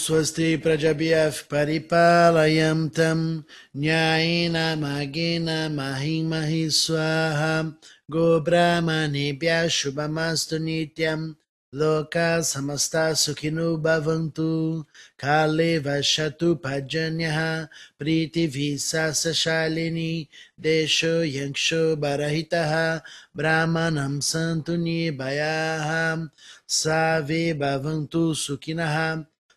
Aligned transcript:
Swasti 0.00 0.56
Prajabhyaf 0.56 1.44
Paripalayam 1.44 2.88
Tam 2.88 3.44
Nyayena 3.76 4.72
Magena 4.80 5.68
Mahimahi 5.68 6.72
Swaha 6.72 7.76
Go 8.10 8.40
Brahmanebhya 8.40 9.68
Shubhamastu 9.68 10.56
Nityam 10.56 11.36
Loka 11.74 12.40
Samasta 12.40 13.12
Sukhinu 13.12 13.76
Bhavantu 13.76 14.86
Kale 15.18 15.80
Vashatu 15.84 16.58
Pajanyaha 16.58 17.68
Priti 18.00 18.48
Visasa 18.48 19.36
Shalini 19.36 20.28
Desho 20.58 21.20
Yanksho 21.28 21.94
Barahitaha 22.00 23.02
Brahmanam 23.36 24.22
Santu 24.24 24.80
Nibayaha 24.80 26.30
Save 26.66 27.52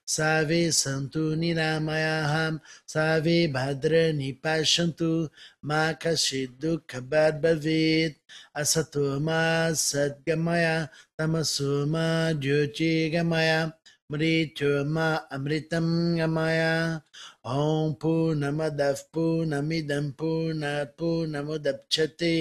Savi 0.05 0.67
Santu 0.67 1.31
ham 1.31 2.59
Savi 2.85 3.47
Bhadra 3.51 4.11
Nipashantu, 4.11 5.29
Makashidu 5.65 6.81
Kabad 6.85 7.41
Bhavit, 7.41 8.15
Asatuma 8.55 9.71
Sadgamaya, 9.71 10.89
Tamasuma 11.17 12.37
Jyoti 12.37 13.11
Gamaya, 13.13 13.73
Mrityuma 14.11 15.23
Amritam 15.31 16.17
Gamaya, 16.17 17.01
ॐ 17.45 17.93
पूर्णमदः 18.01 18.99
पूर्णमिदं 19.13 20.09
पूर्णात् 20.19 20.91
पूर्णमुदप्स्यते 20.99 22.35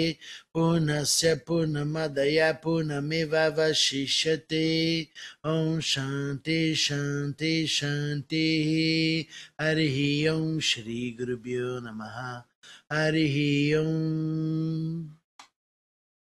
पूर्णस्य 0.55 1.35
पूर्णमदया 1.47 2.51
पूर्णमेवावशिष्यते 2.65 4.61
ॐ 5.53 5.81
शान्ति 5.93 6.59
शान्ति 6.85 7.55
शान्तिः 7.79 8.71
हरिः 9.65 9.99
ॐ 10.35 10.39
श्रीगुरुभ्यो 10.71 11.79
नमः 11.89 12.17
हरिः 12.93 13.37
ॐ 13.81 13.91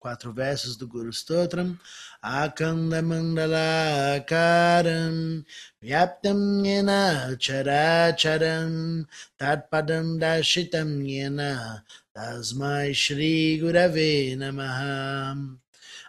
Quatro 0.05 0.35
versos 0.35 0.77
do 0.77 0.87
Guru 0.87 1.11
Stotram. 1.11 1.79
Akanda 2.23 3.01
Mandala 3.01 4.21
Akaram 4.21 5.43
Vyaptam 5.83 6.63
Yena 6.63 7.35
Characharam 7.39 9.07
Tatpadam 9.41 10.21
Dashitam 10.21 11.01
Yena 11.03 11.83
Tasmai 12.15 12.95
Shri 12.95 13.59
Gurave 13.59 14.37
Namaha. 14.37 15.57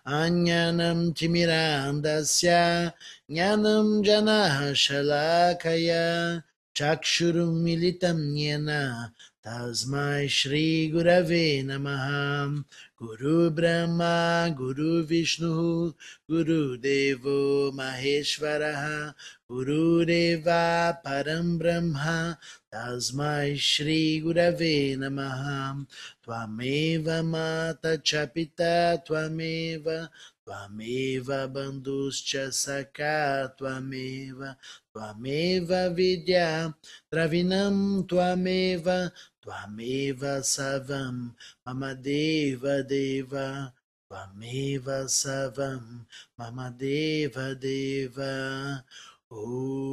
Anyanam 0.06 1.14
Timirandasya 1.14 2.92
Jnanam 3.32 4.04
Jana 4.04 4.74
Shalakaya 4.74 6.44
Chakshurum 6.76 7.64
Militam 7.64 8.36
Yena 8.36 9.10
Tasmai 9.46 10.28
Shri 10.28 10.92
Gurave 10.92 11.64
Namaha. 11.64 12.66
Guru 12.98 13.52
Brahma 13.52 14.52
Guru 14.58 15.06
Vishnu 15.06 15.94
Guru 16.28 16.78
Devo 16.80 17.72
Maheshwaraha 17.72 19.14
Guru 19.48 20.04
Deva 20.04 20.98
Param 21.06 21.60
Brahma 21.60 22.40
Tasmai 22.74 23.56
Shri 23.56 24.24
Gurave 24.26 24.98
Namaha. 24.98 25.86
Tvameva 26.26 27.24
Mata 27.24 28.00
Chapita 28.00 28.98
Tvameva 29.06 30.10
Tvameva 30.48 31.48
Bandhuscha 31.54 32.52
Saka 32.52 33.54
Tvameva 33.60 34.56
Tvameva 34.96 35.94
Vidya 35.94 36.74
Dravinam 37.14 38.08
Tvameva 38.08 39.12
Tvameva 39.46 40.42
Savam 40.44 41.36
Mamadeva 41.64 42.84
Deva 42.84 43.72
Tvameva 44.10 45.08
Savam 45.08 46.08
Mamadeva 46.36 47.54
Deva 47.54 48.84
Om 49.30 49.86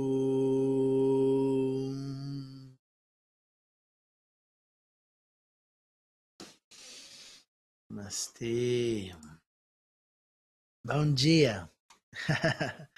Namastê. 8.02 9.14
Bom 10.82 11.14
dia. 11.14 11.70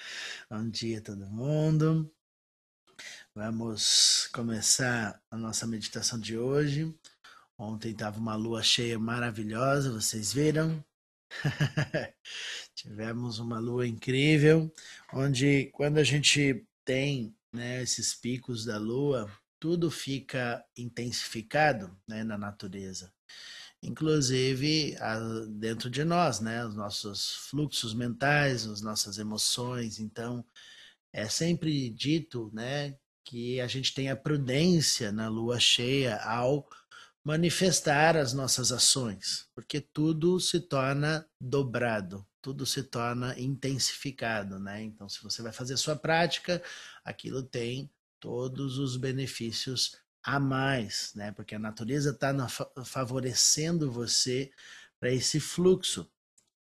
Bom 0.48 0.70
dia 0.70 1.02
todo 1.02 1.26
mundo. 1.26 2.13
Vamos 3.36 4.28
começar 4.32 5.20
a 5.28 5.36
nossa 5.36 5.66
meditação 5.66 6.20
de 6.20 6.38
hoje. 6.38 6.96
Ontem 7.58 7.90
estava 7.90 8.16
uma 8.16 8.36
lua 8.36 8.62
cheia 8.62 8.96
maravilhosa, 8.96 9.90
vocês 9.90 10.32
viram? 10.32 10.84
Tivemos 12.76 13.40
uma 13.40 13.58
lua 13.58 13.88
incrível, 13.88 14.72
onde 15.12 15.68
quando 15.72 15.98
a 15.98 16.04
gente 16.04 16.64
tem 16.84 17.36
né, 17.52 17.82
esses 17.82 18.14
picos 18.14 18.64
da 18.64 18.78
lua, 18.78 19.28
tudo 19.58 19.90
fica 19.90 20.64
intensificado 20.76 21.90
né, 22.06 22.22
na 22.22 22.38
natureza. 22.38 23.12
Inclusive 23.82 24.96
dentro 25.58 25.90
de 25.90 26.04
nós, 26.04 26.38
né, 26.38 26.64
os 26.64 26.76
nossos 26.76 27.34
fluxos 27.50 27.94
mentais, 27.94 28.64
as 28.64 28.80
nossas 28.80 29.18
emoções. 29.18 29.98
Então, 29.98 30.46
é 31.12 31.28
sempre 31.28 31.90
dito 31.90 32.48
né, 32.54 32.96
que 33.24 33.60
a 33.60 33.66
gente 33.66 33.94
tenha 33.94 34.14
prudência 34.14 35.10
na 35.10 35.28
lua 35.28 35.58
cheia 35.58 36.16
ao 36.22 36.68
manifestar 37.24 38.16
as 38.16 38.34
nossas 38.34 38.70
ações, 38.70 39.48
porque 39.54 39.80
tudo 39.80 40.38
se 40.38 40.60
torna 40.60 41.26
dobrado, 41.40 42.24
tudo 42.42 42.66
se 42.66 42.82
torna 42.82 43.38
intensificado, 43.40 44.58
né? 44.58 44.82
Então, 44.82 45.08
se 45.08 45.22
você 45.22 45.40
vai 45.40 45.50
fazer 45.50 45.78
sua 45.78 45.96
prática, 45.96 46.62
aquilo 47.02 47.42
tem 47.42 47.90
todos 48.20 48.76
os 48.76 48.98
benefícios 48.98 49.96
a 50.22 50.38
mais, 50.38 51.12
né? 51.14 51.32
Porque 51.32 51.54
a 51.54 51.58
natureza 51.58 52.10
está 52.10 52.34
favorecendo 52.84 53.90
você 53.90 54.52
para 55.00 55.10
esse 55.10 55.40
fluxo, 55.40 56.10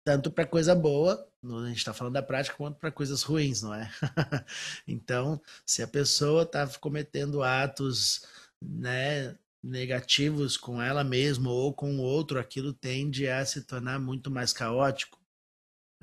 tanto 0.02 0.30
para 0.30 0.46
coisa 0.46 0.74
boa, 0.74 1.27
a 1.42 1.68
gente 1.68 1.78
está 1.78 1.94
falando 1.94 2.14
da 2.14 2.22
prática, 2.22 2.56
quanto 2.56 2.78
para 2.78 2.90
coisas 2.90 3.22
ruins, 3.22 3.62
não 3.62 3.74
é? 3.74 3.90
então, 4.86 5.40
se 5.64 5.82
a 5.82 5.88
pessoa 5.88 6.42
está 6.42 6.66
cometendo 6.78 7.42
atos, 7.42 8.26
né, 8.60 9.36
negativos 9.62 10.56
com 10.56 10.80
ela 10.82 11.04
mesma 11.04 11.50
ou 11.50 11.72
com 11.72 11.96
o 11.96 12.02
outro, 12.02 12.38
aquilo 12.38 12.72
tende 12.72 13.28
a 13.28 13.44
se 13.44 13.62
tornar 13.62 13.98
muito 14.00 14.30
mais 14.30 14.52
caótico, 14.52 15.18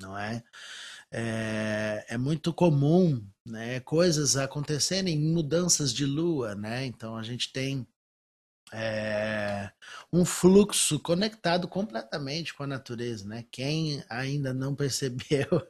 não 0.00 0.16
é? 0.18 0.42
É, 1.10 2.04
é 2.08 2.18
muito 2.18 2.52
comum, 2.52 3.24
né, 3.44 3.80
coisas 3.80 4.36
acontecerem 4.36 5.14
em 5.14 5.32
mudanças 5.32 5.92
de 5.92 6.04
lua, 6.06 6.54
né? 6.54 6.84
Então 6.86 7.16
a 7.16 7.22
gente 7.22 7.52
tem 7.52 7.86
é, 8.72 9.70
um 10.12 10.24
fluxo 10.24 10.98
conectado 11.00 11.68
completamente 11.68 12.52
com 12.54 12.64
a 12.64 12.66
natureza, 12.66 13.26
né? 13.26 13.44
Quem 13.50 14.02
ainda 14.08 14.52
não 14.52 14.74
percebeu 14.76 15.66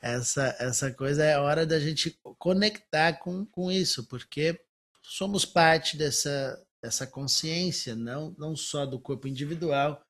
essa, 0.00 0.54
essa 0.58 0.92
coisa, 0.92 1.24
é 1.24 1.38
hora 1.38 1.66
da 1.66 1.78
gente 1.80 2.18
conectar 2.38 3.14
com, 3.14 3.44
com 3.46 3.70
isso, 3.70 4.06
porque 4.06 4.60
somos 5.02 5.44
parte 5.44 5.96
dessa, 5.96 6.62
dessa 6.82 7.06
consciência, 7.06 7.96
não, 7.96 8.34
não 8.38 8.54
só 8.54 8.86
do 8.86 9.00
corpo 9.00 9.26
individual, 9.26 10.00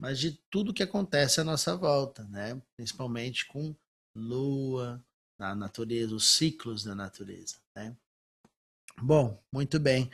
mas 0.00 0.18
de 0.18 0.32
tudo 0.50 0.74
que 0.74 0.82
acontece 0.82 1.40
à 1.40 1.44
nossa 1.44 1.76
volta, 1.76 2.24
né? 2.24 2.60
Principalmente 2.76 3.46
com 3.46 3.74
lua, 4.14 5.02
na 5.38 5.54
natureza, 5.54 6.14
os 6.14 6.36
ciclos 6.36 6.84
da 6.84 6.94
natureza, 6.94 7.56
né? 7.74 7.96
Bom, 9.00 9.40
muito 9.52 9.78
bem 9.78 10.10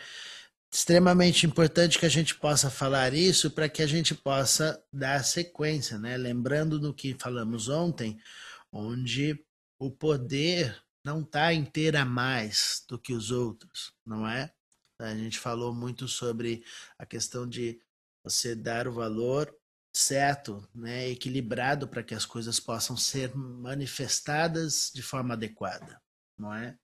extremamente 0.74 1.46
importante 1.46 2.00
que 2.00 2.04
a 2.04 2.10
gente 2.10 2.34
possa 2.34 2.68
falar 2.68 3.14
isso 3.14 3.48
para 3.48 3.68
que 3.68 3.80
a 3.80 3.86
gente 3.86 4.12
possa 4.12 4.84
dar 4.92 5.24
sequência, 5.24 5.96
né? 5.98 6.16
Lembrando 6.16 6.80
do 6.80 6.92
que 6.92 7.14
falamos 7.16 7.68
ontem, 7.68 8.18
onde 8.72 9.40
o 9.78 9.88
poder 9.88 10.76
não 11.04 11.20
está 11.20 11.54
em 11.54 11.64
ter 11.64 11.94
a 11.94 12.04
mais 12.04 12.84
do 12.88 12.98
que 12.98 13.12
os 13.12 13.30
outros, 13.30 13.92
não 14.04 14.26
é? 14.26 14.52
A 14.98 15.14
gente 15.14 15.38
falou 15.38 15.72
muito 15.72 16.08
sobre 16.08 16.64
a 16.98 17.06
questão 17.06 17.48
de 17.48 17.80
você 18.24 18.56
dar 18.56 18.88
o 18.88 18.92
valor 18.92 19.54
certo, 19.94 20.68
né, 20.74 21.08
equilibrado 21.08 21.86
para 21.86 22.02
que 22.02 22.16
as 22.16 22.26
coisas 22.26 22.58
possam 22.58 22.96
ser 22.96 23.32
manifestadas 23.36 24.90
de 24.92 25.02
forma 25.02 25.34
adequada, 25.34 26.02
não 26.36 26.52
é? 26.52 26.76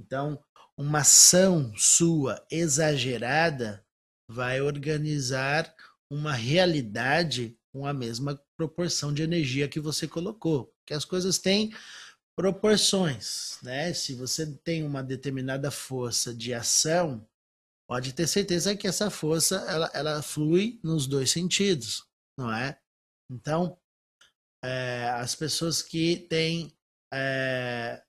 Então, 0.00 0.42
uma 0.76 1.00
ação 1.00 1.72
sua 1.76 2.42
exagerada 2.50 3.84
vai 4.26 4.60
organizar 4.60 5.72
uma 6.10 6.32
realidade 6.32 7.58
com 7.70 7.86
a 7.86 7.92
mesma 7.92 8.42
proporção 8.56 9.12
de 9.12 9.22
energia 9.22 9.68
que 9.68 9.78
você 9.78 10.08
colocou. 10.08 10.74
Que 10.86 10.94
as 10.94 11.04
coisas 11.04 11.38
têm 11.38 11.74
proporções, 12.34 13.58
né? 13.62 13.92
Se 13.92 14.14
você 14.14 14.46
tem 14.64 14.82
uma 14.82 15.02
determinada 15.02 15.70
força 15.70 16.34
de 16.34 16.54
ação, 16.54 17.28
pode 17.86 18.14
ter 18.14 18.26
certeza 18.26 18.74
que 18.74 18.88
essa 18.88 19.10
força 19.10 19.56
ela, 19.68 19.90
ela 19.92 20.22
flui 20.22 20.80
nos 20.82 21.06
dois 21.06 21.30
sentidos, 21.30 22.06
não 22.38 22.52
é? 22.52 22.78
Então, 23.30 23.78
é, 24.64 25.10
as 25.10 25.34
pessoas 25.34 25.82
que 25.82 26.26
têm 26.28 26.72
é, 27.12 28.02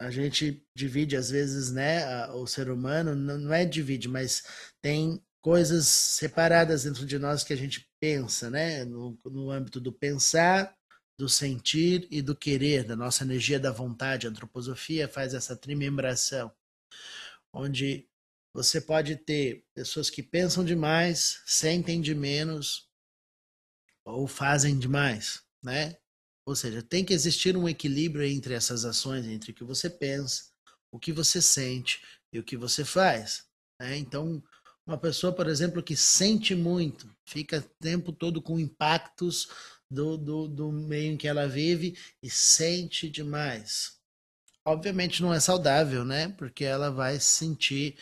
a 0.00 0.10
gente 0.10 0.66
divide 0.74 1.14
às 1.14 1.28
vezes, 1.30 1.70
né? 1.70 2.26
O 2.30 2.46
ser 2.46 2.70
humano 2.70 3.14
não, 3.14 3.52
é 3.52 3.66
divide, 3.66 4.08
mas 4.08 4.42
tem 4.80 5.22
coisas 5.42 5.86
separadas 5.86 6.84
dentro 6.84 7.04
de 7.04 7.18
nós 7.18 7.44
que 7.44 7.52
a 7.52 7.56
gente 7.56 7.86
pensa, 8.00 8.48
né? 8.48 8.82
No, 8.86 9.18
no 9.26 9.50
âmbito 9.50 9.78
do 9.78 9.92
pensar, 9.92 10.74
do 11.18 11.28
sentir 11.28 12.08
e 12.10 12.22
do 12.22 12.34
querer, 12.34 12.82
da 12.84 12.96
nossa 12.96 13.24
energia 13.24 13.60
da 13.60 13.70
vontade. 13.70 14.26
A 14.26 14.30
antroposofia 14.30 15.06
faz 15.06 15.34
essa 15.34 15.54
trimembração, 15.54 16.50
onde 17.52 18.08
você 18.54 18.80
pode 18.80 19.16
ter 19.16 19.66
pessoas 19.74 20.08
que 20.08 20.22
pensam 20.22 20.64
demais, 20.64 21.42
sentem 21.44 22.00
de 22.00 22.14
menos 22.14 22.88
ou 24.02 24.26
fazem 24.26 24.78
demais, 24.78 25.42
né? 25.62 25.99
Ou 26.50 26.56
seja, 26.56 26.82
tem 26.82 27.04
que 27.04 27.14
existir 27.14 27.56
um 27.56 27.68
equilíbrio 27.68 28.26
entre 28.26 28.54
essas 28.54 28.84
ações, 28.84 29.24
entre 29.24 29.52
o 29.52 29.54
que 29.54 29.62
você 29.62 29.88
pensa, 29.88 30.46
o 30.90 30.98
que 30.98 31.12
você 31.12 31.40
sente 31.40 32.02
e 32.32 32.40
o 32.40 32.42
que 32.42 32.56
você 32.56 32.84
faz. 32.84 33.44
Né? 33.80 33.96
Então, 33.98 34.42
uma 34.84 34.98
pessoa, 34.98 35.32
por 35.32 35.46
exemplo, 35.46 35.80
que 35.80 35.96
sente 35.96 36.52
muito, 36.52 37.08
fica 37.24 37.58
o 37.58 37.62
tempo 37.80 38.12
todo 38.12 38.42
com 38.42 38.58
impactos 38.58 39.48
do, 39.88 40.16
do, 40.16 40.48
do 40.48 40.72
meio 40.72 41.12
em 41.12 41.16
que 41.16 41.28
ela 41.28 41.46
vive 41.46 41.96
e 42.20 42.28
sente 42.28 43.08
demais. 43.08 44.00
Obviamente 44.64 45.22
não 45.22 45.32
é 45.32 45.38
saudável, 45.38 46.04
né? 46.04 46.30
Porque 46.30 46.64
ela 46.64 46.90
vai 46.90 47.20
se 47.20 47.26
sentir 47.26 47.96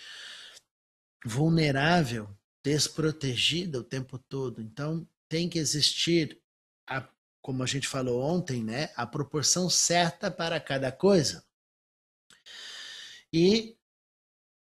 vulnerável, 1.23 2.35
desprotegida 2.65 3.79
o 3.79 3.85
tempo 3.85 4.19
todo. 4.19 4.63
Então 4.63 5.07
tem 5.29 5.51
que 5.51 5.59
existir, 5.59 6.41
a, 6.89 7.07
como 7.49 7.63
a 7.63 7.67
gente 7.67 7.89
falou 7.89 8.21
ontem, 8.21 8.63
né? 8.63 8.91
A 8.95 9.07
proporção 9.07 9.71
certa 9.71 10.31
para 10.31 10.61
cada 10.61 10.93
coisa. 10.93 11.43
E 13.33 13.75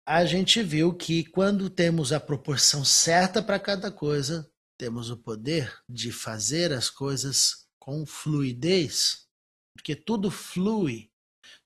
a 0.05 0.23
gente 0.23 0.61
viu 0.61 0.93
que 0.93 1.25
quando 1.25 1.67
temos 1.67 2.13
a 2.13 2.19
proporção 2.19 2.85
certa 2.85 3.41
para 3.41 3.59
cada 3.59 3.91
coisa, 3.91 4.47
temos 4.77 5.09
o 5.09 5.17
poder 5.17 5.75
de 5.89 6.11
fazer 6.11 6.71
as 6.71 6.87
coisas 6.87 7.67
com 7.79 8.05
fluidez, 8.05 9.25
porque 9.73 9.95
tudo 9.95 10.29
flui 10.29 11.09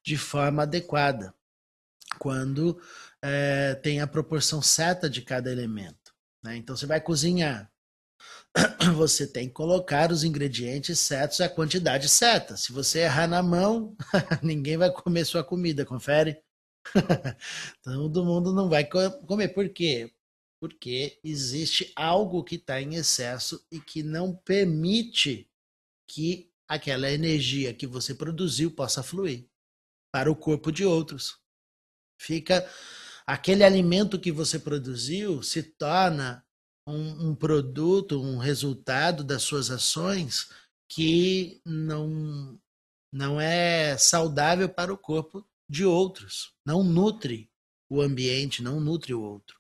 de 0.02 0.16
forma 0.16 0.64
adequada 0.64 1.36
quando 2.18 2.82
é, 3.22 3.76
tem 3.76 4.00
a 4.00 4.08
proporção 4.08 4.62
certa 4.62 5.10
de 5.10 5.22
cada 5.22 5.52
elemento. 5.52 6.16
Né? 6.42 6.56
Então 6.56 6.78
você 6.78 6.86
vai 6.86 7.02
cozinhar, 7.02 7.70
você 8.96 9.28
tem 9.28 9.48
que 9.48 9.54
colocar 9.54 10.12
os 10.12 10.24
ingredientes 10.24 11.00
certos 11.00 11.40
e 11.40 11.44
a 11.44 11.50
quantidade 11.50 12.10
certa. 12.10 12.58
Se 12.58 12.72
você 12.72 13.00
errar 13.00 13.28
na 13.28 13.42
mão, 13.42 13.96
ninguém 14.44 14.78
vai 14.78 14.92
comer 14.92 15.26
sua 15.26 15.44
comida, 15.44 15.86
confere? 15.86 16.42
Todo 17.84 18.26
mundo 18.26 18.54
não 18.54 18.70
vai 18.70 18.86
comer. 18.86 19.50
Por 19.50 19.70
quê? 19.70 20.12
Porque 20.60 21.20
existe 21.24 21.92
algo 21.96 22.44
que 22.44 22.56
está 22.56 22.82
em 22.82 22.96
excesso 22.96 23.66
e 23.72 23.80
que 23.80 24.04
não 24.04 24.36
permite 24.36 25.50
que 26.08 26.52
aquela 26.68 27.10
energia 27.10 27.74
que 27.74 27.88
você 27.88 28.14
produziu 28.14 28.72
possa 28.72 29.02
fluir 29.02 29.48
para 30.12 30.32
o 30.32 30.36
corpo 30.36 30.72
de 30.72 30.84
outros. 30.84 31.40
Fica 32.20 32.68
aquele 33.26 33.64
alimento 33.64 34.20
que 34.20 34.32
você 34.32 34.60
produziu 34.60 35.42
se 35.44 35.64
torna 35.64 36.46
um, 36.90 37.30
um 37.30 37.36
produto, 37.36 38.22
um 38.22 38.38
resultado 38.38 39.24
das 39.24 39.44
suas 39.44 39.70
ações 39.70 40.50
que 40.88 41.62
não 41.66 42.60
não 43.12 43.42
é 43.42 43.98
saudável 43.98 44.70
para 44.70 44.94
o 44.94 44.98
corpo 44.98 45.44
de 45.68 45.84
outros, 45.84 46.54
não 46.64 46.84
nutre 46.84 47.50
o 47.90 48.02
ambiente, 48.02 48.62
não 48.62 48.80
nutre 48.80 49.16
o 49.16 49.22
outro. 49.22 49.60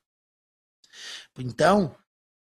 Então, 1.37 1.95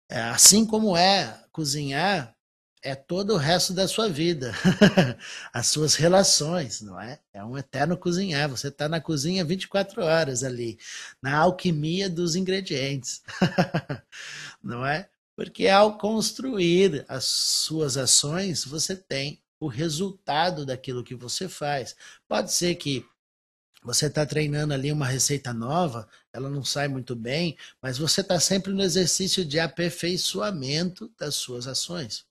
é, 0.09 0.21
assim 0.21 0.65
como 0.65 0.97
é 0.97 1.45
cozinhar, 1.51 2.37
é 2.85 2.95
todo 2.95 3.33
o 3.33 3.39
resto 3.39 3.73
da 3.73 3.89
sua 3.89 4.11
vida, 4.11 4.53
as 5.51 5.69
suas 5.69 5.95
relações, 5.95 6.83
não 6.83 7.01
é? 7.01 7.19
É 7.33 7.43
um 7.43 7.57
eterno 7.57 7.97
cozinhar. 7.97 8.47
Você 8.51 8.69
está 8.69 8.87
na 8.91 9.01
cozinha 9.01 9.43
24 9.43 10.05
horas 10.05 10.45
ali, 10.45 10.79
na 11.21 11.35
alquimia 11.39 12.11
dos 12.11 12.37
ingredientes, 12.37 13.23
não 14.63 14.85
é? 14.85 15.09
Porque 15.35 15.67
ao 15.67 15.97
construir 15.97 17.07
as 17.09 17.25
suas 17.25 17.97
ações, 17.97 18.67
você 18.67 18.95
tem 18.95 19.41
o 19.59 19.67
resultado 19.67 20.67
daquilo 20.67 21.03
que 21.03 21.15
você 21.15 21.49
faz. 21.49 21.97
Pode 22.29 22.53
ser 22.53 22.75
que 22.75 23.03
você 23.83 24.07
está 24.07 24.27
treinando 24.27 24.75
ali 24.75 24.93
uma 24.93 25.07
receita 25.07 25.55
nova, 25.55 26.07
ela 26.35 26.51
não 26.51 26.63
sai 26.63 26.87
muito 26.89 27.17
bem, 27.17 27.57
mas 27.81 27.97
você 27.97 28.21
está 28.21 28.39
sempre 28.39 28.75
no 28.75 28.83
exercício 28.83 29.43
de 29.43 29.59
aperfeiçoamento 29.59 31.11
das 31.19 31.35
suas 31.35 31.67
ações. 31.67 32.27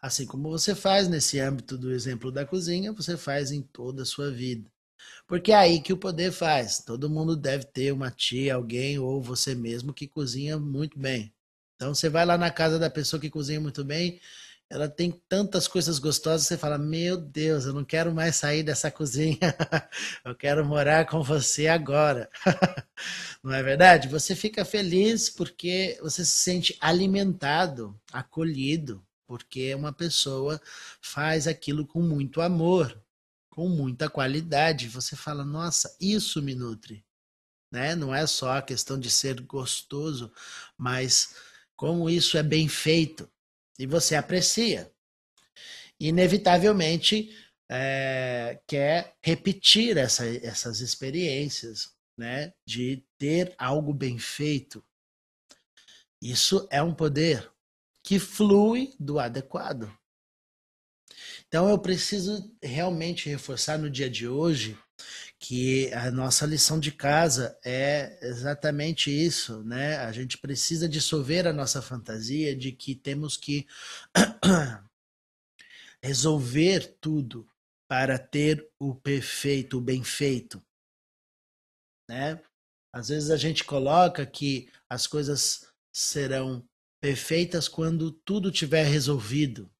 Assim 0.00 0.26
como 0.26 0.50
você 0.50 0.74
faz 0.74 1.08
nesse 1.08 1.38
âmbito 1.40 1.76
do 1.76 1.92
exemplo 1.92 2.30
da 2.32 2.44
cozinha, 2.46 2.92
você 2.92 3.16
faz 3.16 3.50
em 3.52 3.62
toda 3.62 4.02
a 4.02 4.06
sua 4.06 4.30
vida. 4.30 4.70
Porque 5.26 5.52
é 5.52 5.56
aí 5.56 5.80
que 5.80 5.92
o 5.92 5.98
poder 5.98 6.32
faz. 6.32 6.78
Todo 6.80 7.10
mundo 7.10 7.36
deve 7.36 7.64
ter 7.64 7.92
uma 7.92 8.10
tia, 8.10 8.54
alguém 8.54 8.98
ou 8.98 9.22
você 9.22 9.54
mesmo 9.54 9.92
que 9.92 10.06
cozinha 10.08 10.58
muito 10.58 10.98
bem. 10.98 11.32
Então 11.76 11.94
você 11.94 12.08
vai 12.08 12.24
lá 12.24 12.38
na 12.38 12.50
casa 12.50 12.78
da 12.78 12.90
pessoa 12.90 13.20
que 13.20 13.30
cozinha 13.30 13.60
muito 13.60 13.84
bem, 13.84 14.20
ela 14.68 14.88
tem 14.88 15.12
tantas 15.28 15.68
coisas 15.68 15.98
gostosas, 15.98 16.46
você 16.46 16.58
fala: 16.58 16.76
Meu 16.78 17.16
Deus, 17.16 17.66
eu 17.66 17.72
não 17.72 17.84
quero 17.84 18.12
mais 18.12 18.36
sair 18.36 18.62
dessa 18.62 18.90
cozinha, 18.90 19.38
eu 20.24 20.34
quero 20.34 20.64
morar 20.64 21.06
com 21.06 21.22
você 21.22 21.68
agora. 21.68 22.28
não 23.42 23.52
é 23.52 23.62
verdade? 23.62 24.08
Você 24.08 24.34
fica 24.34 24.64
feliz 24.64 25.30
porque 25.30 25.98
você 26.02 26.24
se 26.24 26.32
sente 26.32 26.76
alimentado, 26.80 27.98
acolhido, 28.12 29.05
porque 29.26 29.74
uma 29.74 29.92
pessoa 29.92 30.60
faz 31.00 31.46
aquilo 31.46 31.86
com 31.86 32.00
muito 32.00 32.40
amor, 32.40 33.02
com 33.50 33.68
muita 33.68 34.08
qualidade. 34.08 34.88
Você 34.88 35.16
fala: 35.16 35.44
Nossa, 35.44 35.96
isso 36.00 36.42
me 36.42 36.54
nutre. 36.54 37.04
Né? 37.72 37.94
Não 37.94 38.14
é 38.14 38.26
só 38.26 38.58
a 38.58 38.62
questão 38.62 38.98
de 38.98 39.10
ser 39.10 39.40
gostoso, 39.42 40.32
mas 40.78 41.34
como 41.74 42.08
isso 42.08 42.38
é 42.38 42.42
bem 42.42 42.68
feito 42.68 43.30
e 43.78 43.86
você 43.86 44.14
aprecia. 44.14 44.90
Inevitavelmente 45.98 47.34
é, 47.68 48.60
quer 48.66 49.16
repetir 49.22 49.96
essa, 49.96 50.26
essas 50.26 50.80
experiências, 50.80 51.94
né? 52.16 52.52
De 52.66 53.04
ter 53.18 53.54
algo 53.58 53.92
bem 53.92 54.18
feito. 54.18 54.84
Isso 56.22 56.66
é 56.70 56.82
um 56.82 56.94
poder 56.94 57.50
que 58.06 58.20
flui 58.20 58.94
do 59.00 59.18
adequado. 59.18 59.92
Então 61.48 61.68
eu 61.68 61.76
preciso 61.76 62.56
realmente 62.62 63.28
reforçar 63.28 63.78
no 63.78 63.90
dia 63.90 64.08
de 64.08 64.28
hoje 64.28 64.78
que 65.40 65.92
a 65.92 66.08
nossa 66.12 66.46
lição 66.46 66.78
de 66.78 66.92
casa 66.92 67.58
é 67.64 68.16
exatamente 68.22 69.10
isso, 69.10 69.60
né? 69.64 69.96
A 69.98 70.12
gente 70.12 70.38
precisa 70.38 70.88
dissolver 70.88 71.48
a 71.48 71.52
nossa 71.52 71.82
fantasia 71.82 72.54
de 72.54 72.70
que 72.70 72.94
temos 72.94 73.36
que 73.36 73.66
resolver 76.00 76.96
tudo 77.00 77.44
para 77.88 78.20
ter 78.20 78.70
o 78.78 78.94
perfeito, 78.94 79.78
o 79.78 79.80
bem 79.80 80.04
feito, 80.04 80.62
né? 82.08 82.40
Às 82.94 83.08
vezes 83.08 83.30
a 83.30 83.36
gente 83.36 83.64
coloca 83.64 84.24
que 84.24 84.70
as 84.88 85.08
coisas 85.08 85.66
serão 85.92 86.66
perfeitas 87.00 87.68
quando 87.68 88.10
tudo 88.10 88.50
tiver 88.50 88.84
resolvido. 88.84 89.70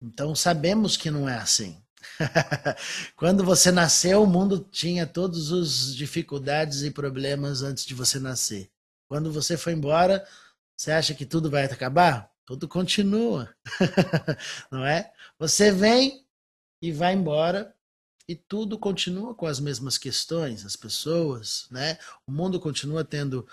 Então 0.00 0.34
sabemos 0.34 0.96
que 0.96 1.10
não 1.10 1.28
é 1.28 1.36
assim. 1.36 1.80
Quando 3.16 3.44
você 3.44 3.72
nasceu, 3.72 4.22
o 4.22 4.26
mundo 4.26 4.60
tinha 4.70 5.06
todas 5.06 5.50
as 5.52 5.94
dificuldades 5.94 6.82
e 6.82 6.90
problemas 6.90 7.62
antes 7.62 7.84
de 7.84 7.94
você 7.94 8.18
nascer. 8.18 8.70
Quando 9.08 9.32
você 9.32 9.56
foi 9.56 9.72
embora, 9.72 10.26
você 10.76 10.92
acha 10.92 11.14
que 11.14 11.26
tudo 11.26 11.50
vai 11.50 11.64
acabar? 11.64 12.30
Tudo 12.44 12.68
continua, 12.68 13.52
não 14.70 14.84
é? 14.84 15.12
Você 15.38 15.72
vem 15.72 16.24
e 16.80 16.92
vai 16.92 17.14
embora 17.14 17.74
e 18.28 18.34
tudo 18.34 18.78
continua 18.78 19.34
com 19.34 19.46
as 19.46 19.58
mesmas 19.58 19.98
questões, 19.98 20.64
as 20.64 20.76
pessoas, 20.76 21.66
né? 21.70 21.98
O 22.26 22.32
mundo 22.32 22.60
continua 22.60 23.04
tendo 23.04 23.46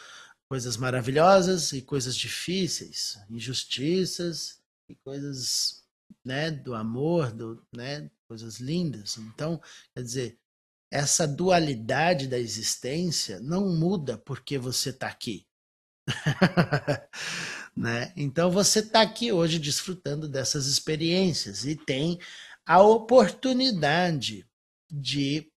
coisas 0.53 0.77
maravilhosas 0.77 1.73
e 1.73 1.81
coisas 1.81 2.15
difíceis, 2.15 3.17
injustiças 3.27 4.61
e 4.87 4.93
coisas 4.93 5.83
né, 6.23 6.51
do 6.51 6.75
amor, 6.75 7.31
do, 7.31 7.65
né, 7.75 8.07
coisas 8.27 8.59
lindas. 8.59 9.17
Então, 9.17 9.59
quer 9.95 10.03
dizer, 10.03 10.39
essa 10.91 11.27
dualidade 11.27 12.27
da 12.27 12.37
existência 12.37 13.39
não 13.39 13.67
muda 13.67 14.15
porque 14.15 14.59
você 14.59 14.91
está 14.91 15.07
aqui. 15.07 15.47
né? 17.75 18.13
Então 18.15 18.51
você 18.51 18.81
está 18.81 19.01
aqui 19.01 19.31
hoje 19.31 19.57
desfrutando 19.57 20.29
dessas 20.29 20.67
experiências 20.67 21.65
e 21.65 21.75
tem 21.75 22.19
a 22.63 22.79
oportunidade 22.79 24.47
de 24.87 25.51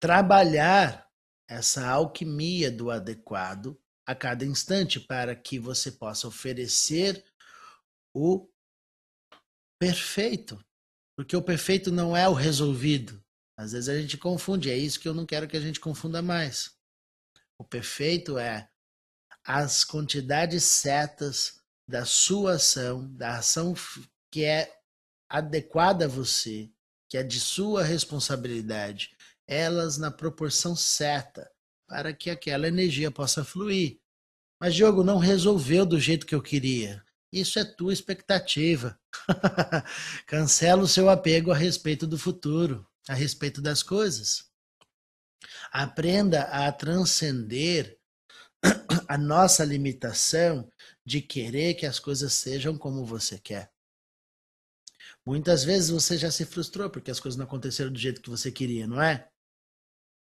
trabalhar 0.00 1.06
essa 1.46 1.86
alquimia 1.86 2.70
do 2.70 2.90
adequado 2.90 3.78
a 4.10 4.14
cada 4.14 4.44
instante 4.44 4.98
para 4.98 5.36
que 5.36 5.56
você 5.56 5.92
possa 5.92 6.26
oferecer 6.26 7.24
o 8.12 8.48
perfeito. 9.78 10.62
Porque 11.16 11.36
o 11.36 11.42
perfeito 11.42 11.92
não 11.92 12.16
é 12.16 12.28
o 12.28 12.34
resolvido. 12.34 13.22
Às 13.56 13.70
vezes 13.70 13.88
a 13.88 14.00
gente 14.00 14.18
confunde, 14.18 14.68
é 14.68 14.76
isso 14.76 14.98
que 14.98 15.06
eu 15.06 15.14
não 15.14 15.24
quero 15.24 15.46
que 15.46 15.56
a 15.56 15.60
gente 15.60 15.78
confunda 15.78 16.20
mais. 16.20 16.76
O 17.56 17.62
perfeito 17.62 18.36
é 18.36 18.68
as 19.44 19.84
quantidades 19.84 20.64
certas 20.64 21.60
da 21.88 22.04
sua 22.04 22.54
ação, 22.54 23.08
da 23.14 23.38
ação 23.38 23.74
que 24.32 24.44
é 24.44 24.76
adequada 25.28 26.06
a 26.06 26.08
você, 26.08 26.68
que 27.08 27.16
é 27.16 27.22
de 27.22 27.38
sua 27.38 27.84
responsabilidade, 27.84 29.16
elas 29.46 29.98
na 29.98 30.10
proporção 30.10 30.74
certa, 30.74 31.48
para 31.90 32.14
que 32.14 32.30
aquela 32.30 32.68
energia 32.68 33.10
possa 33.10 33.44
fluir. 33.44 33.98
Mas, 34.60 34.76
Diogo, 34.76 35.02
não 35.02 35.18
resolveu 35.18 35.84
do 35.84 35.98
jeito 35.98 36.24
que 36.24 36.36
eu 36.36 36.40
queria. 36.40 37.04
Isso 37.32 37.58
é 37.58 37.64
tua 37.64 37.92
expectativa. 37.92 38.96
Cancela 40.24 40.84
o 40.84 40.88
seu 40.88 41.10
apego 41.10 41.50
a 41.50 41.56
respeito 41.56 42.06
do 42.06 42.16
futuro, 42.16 42.86
a 43.08 43.14
respeito 43.14 43.60
das 43.60 43.82
coisas. 43.82 44.48
Aprenda 45.72 46.42
a 46.42 46.70
transcender 46.70 47.98
a 49.08 49.18
nossa 49.18 49.64
limitação 49.64 50.70
de 51.04 51.20
querer 51.20 51.74
que 51.74 51.86
as 51.86 51.98
coisas 51.98 52.32
sejam 52.34 52.78
como 52.78 53.04
você 53.04 53.36
quer. 53.36 53.72
Muitas 55.26 55.64
vezes 55.64 55.90
você 55.90 56.16
já 56.16 56.30
se 56.30 56.44
frustrou 56.44 56.88
porque 56.88 57.10
as 57.10 57.18
coisas 57.18 57.36
não 57.36 57.46
aconteceram 57.46 57.92
do 57.92 57.98
jeito 57.98 58.22
que 58.22 58.30
você 58.30 58.52
queria, 58.52 58.86
não 58.86 59.02
é? 59.02 59.28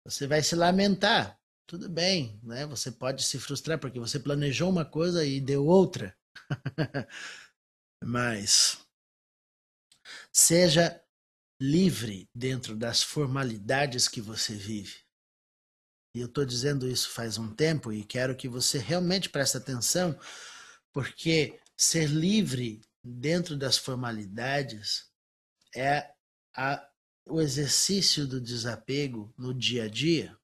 Você 0.05 0.27
vai 0.27 0.43
se 0.43 0.57
lamentar. 0.57 1.41
Tudo 1.67 1.89
bem, 1.89 2.39
né? 2.43 2.67
Você 2.67 2.91
pode 2.91 3.23
se 3.23 3.39
frustrar 3.39 3.79
porque 3.79 3.99
você 3.99 4.19
planejou 4.19 4.69
uma 4.69 4.85
coisa 4.85 5.25
e 5.25 5.41
deu 5.41 5.67
outra. 5.67 6.17
Mas 8.05 8.79
seja 10.33 11.01
livre 11.61 12.29
dentro 12.35 12.77
das 12.77 13.03
formalidades 13.03 14.09
que 14.09 14.21
você 14.21 14.55
vive. 14.55 15.03
E 16.15 16.21
eu 16.21 16.27
estou 16.27 16.45
dizendo 16.45 16.89
isso 16.89 17.11
faz 17.11 17.39
um 17.39 17.55
tempo 17.55 17.93
e 17.93 18.05
quero 18.05 18.37
que 18.37 18.49
você 18.49 18.79
realmente 18.79 19.31
preste 19.31 19.57
atenção, 19.57 20.19
porque 20.93 21.59
ser 21.77 22.07
livre 22.07 22.83
dentro 23.03 23.57
das 23.57 23.79
formalidades 23.79 25.11
é 25.75 26.13
a 26.55 26.87
o 27.25 27.41
exercício 27.41 28.27
do 28.27 28.41
desapego 28.41 29.33
no 29.39 29.55
dia 29.55 29.85
a 29.85 29.89
dia, 29.89 30.37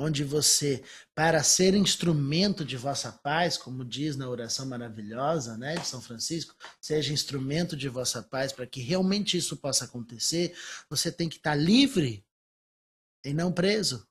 onde 0.00 0.24
você, 0.24 0.82
para 1.14 1.42
ser 1.42 1.74
instrumento 1.74 2.64
de 2.64 2.76
vossa 2.76 3.12
paz, 3.12 3.58
como 3.58 3.84
diz 3.84 4.16
na 4.16 4.28
oração 4.28 4.64
maravilhosa 4.64 5.58
né, 5.58 5.74
de 5.74 5.86
São 5.86 6.00
Francisco, 6.00 6.54
seja 6.80 7.12
instrumento 7.12 7.76
de 7.76 7.86
vossa 7.86 8.22
paz, 8.22 8.50
para 8.50 8.66
que 8.66 8.80
realmente 8.80 9.36
isso 9.36 9.58
possa 9.58 9.84
acontecer, 9.84 10.56
você 10.88 11.12
tem 11.12 11.28
que 11.28 11.36
estar 11.36 11.54
livre 11.54 12.24
e 13.22 13.34
não 13.34 13.52
preso. 13.52 14.08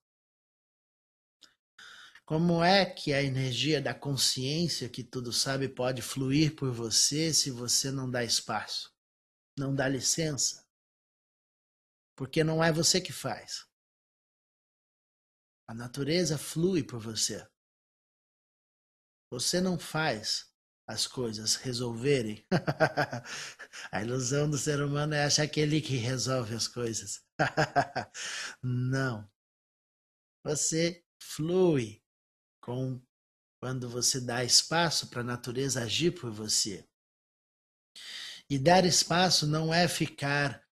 Como 2.24 2.63
é 2.63 2.86
que 2.86 3.12
a 3.12 3.24
energia 3.24 3.81
da 3.81 3.91
consciência 3.91 4.88
que 4.88 5.03
tudo 5.03 5.34
sabe 5.34 5.67
pode 5.67 6.03
fluir 6.03 6.55
por 6.55 6.72
você 6.72 7.34
se 7.34 7.50
você 7.50 7.89
não 7.89 8.08
dá 8.08 8.24
espaço, 8.24 8.93
não 9.58 9.74
dá 9.74 9.88
licença? 9.88 10.63
Porque 12.15 12.43
não 12.43 12.63
é 12.63 12.72
você 12.72 13.01
que 13.01 13.12
faz. 13.12 13.68
A 15.69 15.73
natureza 15.75 16.35
flui 16.35 16.83
por 16.83 16.99
você. 16.99 17.47
Você 19.31 19.61
não 19.61 19.77
faz 19.77 20.51
as 20.88 21.05
coisas 21.05 21.57
resolverem. 21.57 22.43
a 23.91 24.01
ilusão 24.01 24.49
do 24.49 24.57
ser 24.57 24.81
humano 24.81 25.13
é 25.13 25.23
achar 25.23 25.47
que 25.47 25.59
ele 25.59 25.79
que 25.79 25.95
resolve 25.95 26.55
as 26.55 26.67
coisas. 26.67 27.23
não. 28.63 29.31
Você 30.43 31.05
flui 31.21 32.01
com 32.59 32.99
quando 33.61 33.88
você 33.88 34.19
dá 34.19 34.43
espaço 34.43 35.07
para 35.11 35.21
a 35.21 35.23
natureza 35.23 35.83
agir 35.83 36.19
por 36.19 36.31
você. 36.31 36.83
E 38.49 38.57
dar 38.57 38.85
espaço 38.85 39.45
não 39.45 39.71
é 39.71 39.88
ficar 39.88 40.67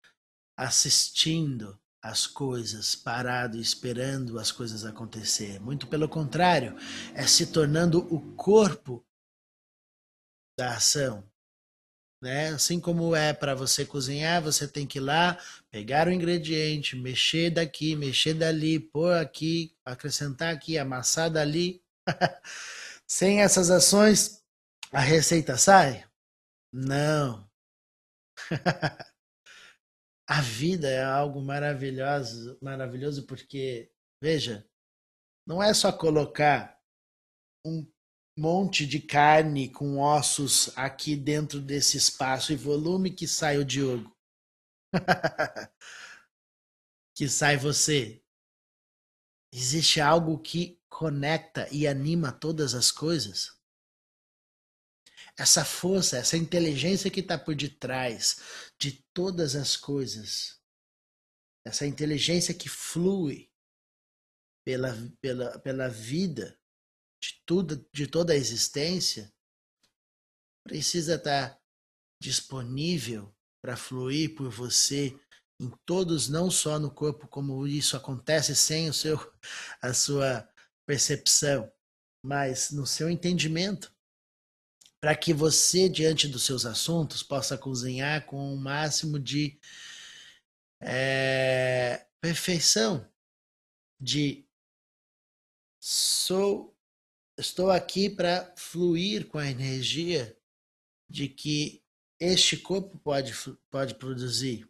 assistindo 0.58 1.80
as 2.08 2.26
coisas, 2.26 2.96
parado, 2.96 3.58
esperando 3.58 4.40
as 4.40 4.52
coisas 4.52 4.86
acontecer. 4.86 5.60
Muito 5.60 5.88
pelo 5.88 6.08
contrário, 6.08 6.76
é 7.14 7.26
se 7.28 7.48
tornando 7.48 8.00
o 8.14 8.36
corpo 8.36 9.06
da 10.58 10.76
ação. 10.76 11.24
Né? 12.22 12.50
Assim 12.50 12.80
como 12.80 13.16
é 13.16 13.34
para 13.34 13.54
você 13.54 13.86
cozinhar, 13.86 14.42
você 14.42 14.68
tem 14.68 14.88
que 14.88 14.98
ir 14.98 15.02
lá, 15.02 15.38
pegar 15.70 16.08
o 16.08 16.12
ingrediente, 16.12 16.96
mexer 16.96 17.52
daqui, 17.52 17.96
mexer 17.96 18.34
dali, 18.34 18.80
pôr 18.80 19.14
aqui, 19.14 19.76
acrescentar 19.86 20.54
aqui, 20.54 20.78
amassar 20.78 21.30
dali. 21.30 21.84
Sem 23.06 23.42
essas 23.42 23.70
ações, 23.70 24.44
a 24.92 25.00
receita 25.00 25.58
sai? 25.58 26.06
Não. 26.72 27.48
a 30.28 30.42
vida 30.42 30.90
é 30.90 31.02
algo 31.02 31.42
maravilhoso, 31.42 32.58
maravilhoso 32.62 33.26
porque, 33.26 33.90
veja, 34.22 34.70
não 35.46 35.64
é 35.64 35.74
só 35.74 35.92
colocar 35.92 36.78
um 37.66 37.90
monte 38.38 38.86
de 38.86 39.00
carne 39.00 39.70
com 39.70 40.00
ossos 40.00 40.70
aqui 40.78 41.16
dentro 41.16 41.62
desse 41.62 41.96
espaço 41.96 42.52
e 42.52 42.58
volume 42.58 43.10
que 43.10 43.26
sai 43.26 43.58
o 43.58 43.64
Diogo. 43.64 44.14
que 47.16 47.30
sai 47.30 47.56
você. 47.56 48.22
Existe 49.54 50.02
algo 50.02 50.38
que 50.38 50.78
conecta 50.90 51.70
e 51.72 51.88
anima 51.88 52.34
todas 52.34 52.76
as 52.76 52.92
coisas 52.92 53.58
essa 55.38 55.64
força, 55.64 56.18
essa 56.18 56.36
inteligência 56.36 57.12
que 57.12 57.20
está 57.20 57.38
por 57.38 57.54
detrás 57.54 58.67
de 58.80 59.04
todas 59.14 59.56
as 59.56 59.76
coisas, 59.76 60.62
essa 61.66 61.86
inteligência 61.86 62.54
que 62.54 62.70
flui 62.70 63.52
pela, 64.66 64.94
pela, 65.22 65.60
pela 65.60 65.90
vida 65.90 66.60
de, 67.22 67.42
tudo, 67.46 67.88
de 67.92 68.08
toda 68.08 68.34
a 68.34 68.36
existência, 68.36 69.34
precisa 70.64 71.16
estar 71.16 71.60
disponível 72.22 73.34
para 73.62 73.76
fluir 73.76 74.36
por 74.36 74.50
você 74.50 75.18
em 75.60 75.72
todos, 75.86 76.30
não 76.30 76.52
só 76.52 76.78
no 76.78 76.92
corpo, 76.92 77.28
como 77.28 77.66
isso 77.66 77.98
acontece 77.98 78.56
sem 78.56 78.90
o 78.90 78.94
seu, 78.94 79.18
a 79.82 79.94
sua 79.94 80.48
percepção, 80.86 81.72
mas 82.24 82.72
no 82.72 82.86
seu 82.86 83.10
entendimento 83.10 83.92
para 85.00 85.16
que 85.16 85.34
você, 85.34 85.88
diante 85.88 86.28
dos 86.28 86.44
seus 86.44 86.66
assuntos, 86.66 87.22
possa 87.22 87.58
cozinhar 87.58 88.26
com 88.26 88.54
o 88.54 88.58
máximo 88.58 89.20
de 89.20 89.60
é, 90.82 92.06
perfeição, 92.20 93.08
de 94.00 94.46
sou, 95.80 96.76
estou 97.38 97.70
aqui 97.72 98.10
para 98.10 98.54
fluir 98.58 99.28
com 99.28 99.38
a 99.38 99.48
energia 99.50 100.36
de 101.10 101.28
que 101.30 101.84
este 102.20 102.58
corpo 102.58 102.98
pode, 102.98 103.34
pode 103.70 103.96
produzir. 103.96 104.68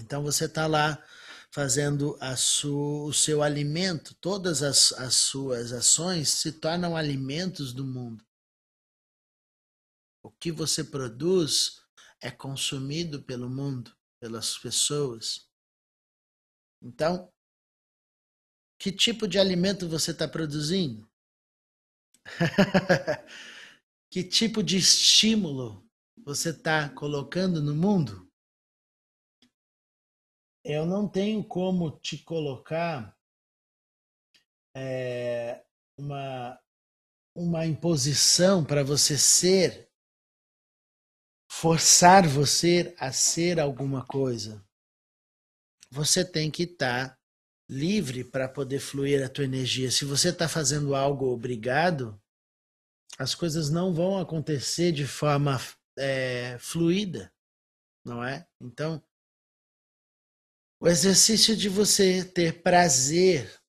Então 0.00 0.22
você 0.22 0.46
está 0.46 0.66
lá 0.66 1.02
fazendo 1.50 2.16
a 2.20 2.34
o 2.64 3.12
seu 3.12 3.42
alimento, 3.42 4.14
todas 4.14 4.62
as, 4.62 4.92
as 4.92 5.14
suas 5.14 5.72
ações 5.72 6.28
se 6.28 6.52
tornam 6.52 6.96
alimentos 6.96 7.72
do 7.72 7.84
mundo. 7.84 8.24
O 10.24 10.30
que 10.30 10.50
você 10.50 10.82
produz 10.82 11.84
é 12.18 12.30
consumido 12.30 13.22
pelo 13.22 13.50
mundo, 13.50 13.94
pelas 14.18 14.56
pessoas. 14.56 15.50
Então, 16.82 17.30
que 18.78 18.90
tipo 18.90 19.28
de 19.28 19.38
alimento 19.38 19.86
você 19.86 20.12
está 20.12 20.26
produzindo? 20.26 21.06
que 24.10 24.24
tipo 24.24 24.62
de 24.62 24.78
estímulo 24.78 25.86
você 26.24 26.50
está 26.50 26.88
colocando 26.88 27.62
no 27.62 27.74
mundo, 27.74 28.26
eu 30.64 30.86
não 30.86 31.06
tenho 31.06 31.44
como 31.44 31.98
te 31.98 32.16
colocar 32.16 33.14
é, 34.74 35.62
uma, 35.98 36.58
uma 37.34 37.66
imposição 37.66 38.64
para 38.64 38.82
você 38.82 39.18
ser, 39.18 39.90
forçar 41.56 42.26
você 42.26 42.94
a 42.98 43.12
ser 43.12 43.60
alguma 43.60 44.04
coisa. 44.04 44.62
Você 45.88 46.24
tem 46.24 46.50
que 46.50 46.64
estar 46.64 47.10
tá 47.10 47.18
livre 47.68 48.24
para 48.24 48.48
poder 48.48 48.80
fluir 48.80 49.24
a 49.24 49.28
tua 49.28 49.44
energia. 49.44 49.90
Se 49.90 50.04
você 50.04 50.30
está 50.30 50.48
fazendo 50.48 50.96
algo 50.96 51.26
obrigado, 51.26 52.20
as 53.16 53.36
coisas 53.36 53.70
não 53.70 53.94
vão 53.94 54.18
acontecer 54.18 54.90
de 54.90 55.06
forma 55.06 55.58
é, 55.96 56.58
fluida, 56.58 57.32
não 58.04 58.22
é? 58.22 58.46
Então, 58.60 59.02
o 60.80 60.88
exercício 60.88 61.56
de 61.56 61.68
você 61.68 62.24
ter 62.24 62.62
prazer 62.62 63.62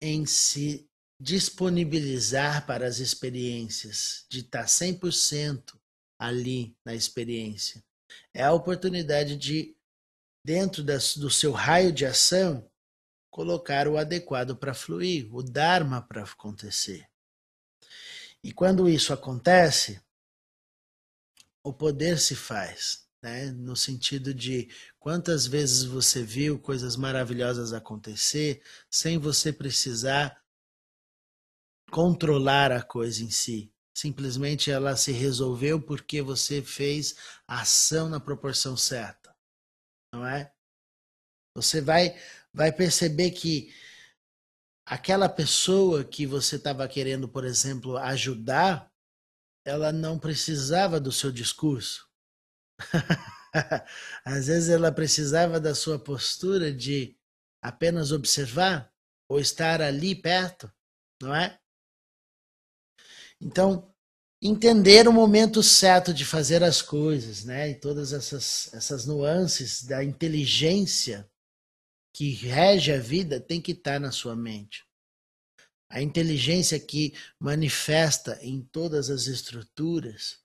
em 0.00 0.24
se 0.24 0.90
disponibilizar 1.20 2.66
para 2.66 2.86
as 2.86 3.00
experiências, 3.00 4.24
de 4.30 4.40
estar 4.40 4.64
100% 4.64 5.79
ali 6.20 6.76
na 6.84 6.94
experiência, 6.94 7.82
é 8.34 8.42
a 8.42 8.52
oportunidade 8.52 9.38
de, 9.38 9.74
dentro 10.44 10.84
das, 10.84 11.16
do 11.16 11.30
seu 11.30 11.50
raio 11.50 11.90
de 11.90 12.04
ação, 12.04 12.70
colocar 13.30 13.88
o 13.88 13.96
adequado 13.96 14.54
para 14.54 14.74
fluir, 14.74 15.34
o 15.34 15.42
Dharma 15.42 16.02
para 16.02 16.22
acontecer. 16.22 17.08
E 18.44 18.52
quando 18.52 18.86
isso 18.86 19.14
acontece, 19.14 19.98
o 21.64 21.72
poder 21.72 22.18
se 22.18 22.36
faz, 22.36 23.08
né? 23.22 23.50
no 23.52 23.74
sentido 23.74 24.34
de 24.34 24.68
quantas 24.98 25.46
vezes 25.46 25.84
você 25.84 26.22
viu 26.22 26.58
coisas 26.58 26.96
maravilhosas 26.96 27.72
acontecer 27.72 28.62
sem 28.90 29.16
você 29.16 29.52
precisar 29.52 30.38
controlar 31.90 32.72
a 32.72 32.82
coisa 32.82 33.22
em 33.22 33.30
si. 33.30 33.72
Simplesmente 34.00 34.70
ela 34.70 34.96
se 34.96 35.12
resolveu 35.12 35.78
porque 35.78 36.22
você 36.22 36.62
fez 36.62 37.16
a 37.46 37.60
ação 37.60 38.08
na 38.08 38.18
proporção 38.18 38.74
certa, 38.74 39.36
não 40.10 40.26
é? 40.26 40.50
Você 41.54 41.82
vai 41.82 42.18
vai 42.50 42.72
perceber 42.72 43.32
que 43.32 43.70
aquela 44.86 45.28
pessoa 45.28 46.02
que 46.02 46.24
você 46.26 46.56
estava 46.56 46.88
querendo, 46.88 47.28
por 47.28 47.44
exemplo, 47.44 47.98
ajudar, 47.98 48.90
ela 49.66 49.92
não 49.92 50.18
precisava 50.18 50.98
do 50.98 51.12
seu 51.12 51.30
discurso. 51.30 52.08
Às 54.24 54.46
vezes 54.46 54.70
ela 54.70 54.90
precisava 54.90 55.60
da 55.60 55.74
sua 55.74 55.98
postura 55.98 56.72
de 56.72 57.14
apenas 57.62 58.12
observar 58.12 58.90
ou 59.28 59.38
estar 59.38 59.82
ali 59.82 60.14
perto, 60.14 60.72
não 61.20 61.34
é? 61.34 61.60
Então, 63.38 63.89
entender 64.42 65.06
o 65.06 65.12
momento 65.12 65.62
certo 65.62 66.14
de 66.14 66.24
fazer 66.24 66.62
as 66.62 66.80
coisas, 66.80 67.44
né? 67.44 67.70
E 67.70 67.74
todas 67.74 68.12
essas, 68.12 68.72
essas 68.72 69.04
nuances 69.04 69.84
da 69.84 70.02
inteligência 70.02 71.30
que 72.14 72.30
rege 72.30 72.92
a 72.92 72.98
vida 72.98 73.38
tem 73.38 73.60
que 73.60 73.72
estar 73.72 74.00
na 74.00 74.10
sua 74.10 74.34
mente. 74.34 74.84
A 75.90 76.00
inteligência 76.00 76.78
que 76.78 77.14
manifesta 77.38 78.38
em 78.42 78.62
todas 78.62 79.10
as 79.10 79.26
estruturas 79.26 80.38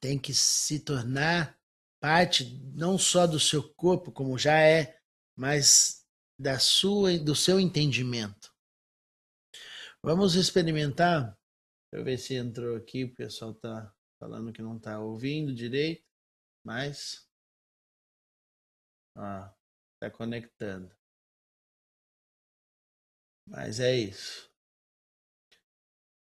tem 0.00 0.18
que 0.18 0.34
se 0.34 0.80
tornar 0.80 1.58
parte 2.00 2.60
não 2.74 2.98
só 2.98 3.26
do 3.26 3.40
seu 3.40 3.62
corpo, 3.62 4.12
como 4.12 4.38
já 4.38 4.60
é, 4.60 5.00
mas 5.36 6.04
da 6.38 6.58
sua 6.58 7.18
do 7.18 7.34
seu 7.34 7.58
entendimento. 7.58 8.52
Vamos 10.02 10.34
experimentar. 10.34 11.37
Deixa 11.90 12.00
eu 12.00 12.04
ver 12.04 12.18
se 12.18 12.34
entrou 12.34 12.76
aqui, 12.76 13.04
o 13.04 13.14
pessoal 13.14 13.52
está 13.52 13.94
falando 14.18 14.52
que 14.52 14.62
não 14.62 14.76
está 14.76 14.98
ouvindo 15.00 15.54
direito, 15.54 16.04
mas 16.64 17.28
ah, 19.16 19.52
Está 19.98 20.08
conectando. 20.12 20.94
Mas 23.44 23.80
é 23.80 23.96
isso. 23.96 24.48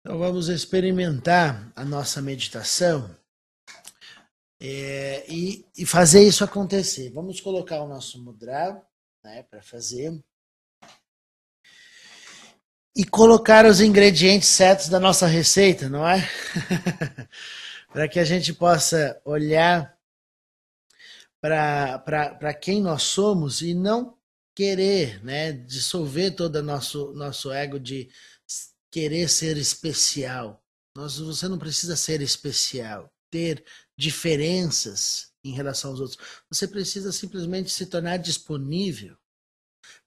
Então 0.01 0.19
vamos 0.19 0.49
experimentar 0.49 1.71
a 1.77 1.85
nossa 1.85 2.23
meditação 2.23 3.15
é, 4.59 5.31
e, 5.31 5.67
e, 5.77 5.85
fazer 5.85 6.27
isso 6.27 6.43
acontecer. 6.43 7.11
Vamos 7.11 7.43
colocar 7.43 7.83
o 7.83 7.89
nosso 7.89 8.25
mudra 8.25 8.83
né, 9.23 9.43
para 9.43 9.61
fazer. 9.61 10.19
E 12.99 13.05
colocar 13.05 13.65
os 13.65 13.81
ingredientes 13.81 14.49
certos 14.49 14.89
da 14.89 14.99
nossa 14.99 15.25
receita, 15.25 15.89
não 15.89 16.05
é? 16.05 16.29
para 17.93 18.09
que 18.09 18.19
a 18.19 18.25
gente 18.25 18.53
possa 18.53 19.21
olhar 19.25 19.97
para 21.41 22.53
quem 22.53 22.83
nós 22.83 23.05
somos 23.05 23.63
e 23.63 23.73
não 23.73 24.19
querer 24.53 25.25
né, 25.25 25.53
dissolver 25.53 26.35
todo 26.35 26.57
o 26.57 26.63
nosso, 26.63 27.13
nosso 27.13 27.53
ego 27.53 27.79
de 27.79 28.11
querer 28.91 29.29
ser 29.29 29.57
especial. 29.57 30.61
Nós, 30.97 31.21
você 31.21 31.47
não 31.47 31.57
precisa 31.57 31.95
ser 31.95 32.21
especial, 32.21 33.09
ter 33.31 33.65
diferenças 33.97 35.31
em 35.45 35.53
relação 35.53 35.93
aos 35.93 36.01
outros. 36.01 36.19
Você 36.51 36.67
precisa 36.67 37.13
simplesmente 37.13 37.71
se 37.71 37.87
tornar 37.87 38.17
disponível 38.17 39.17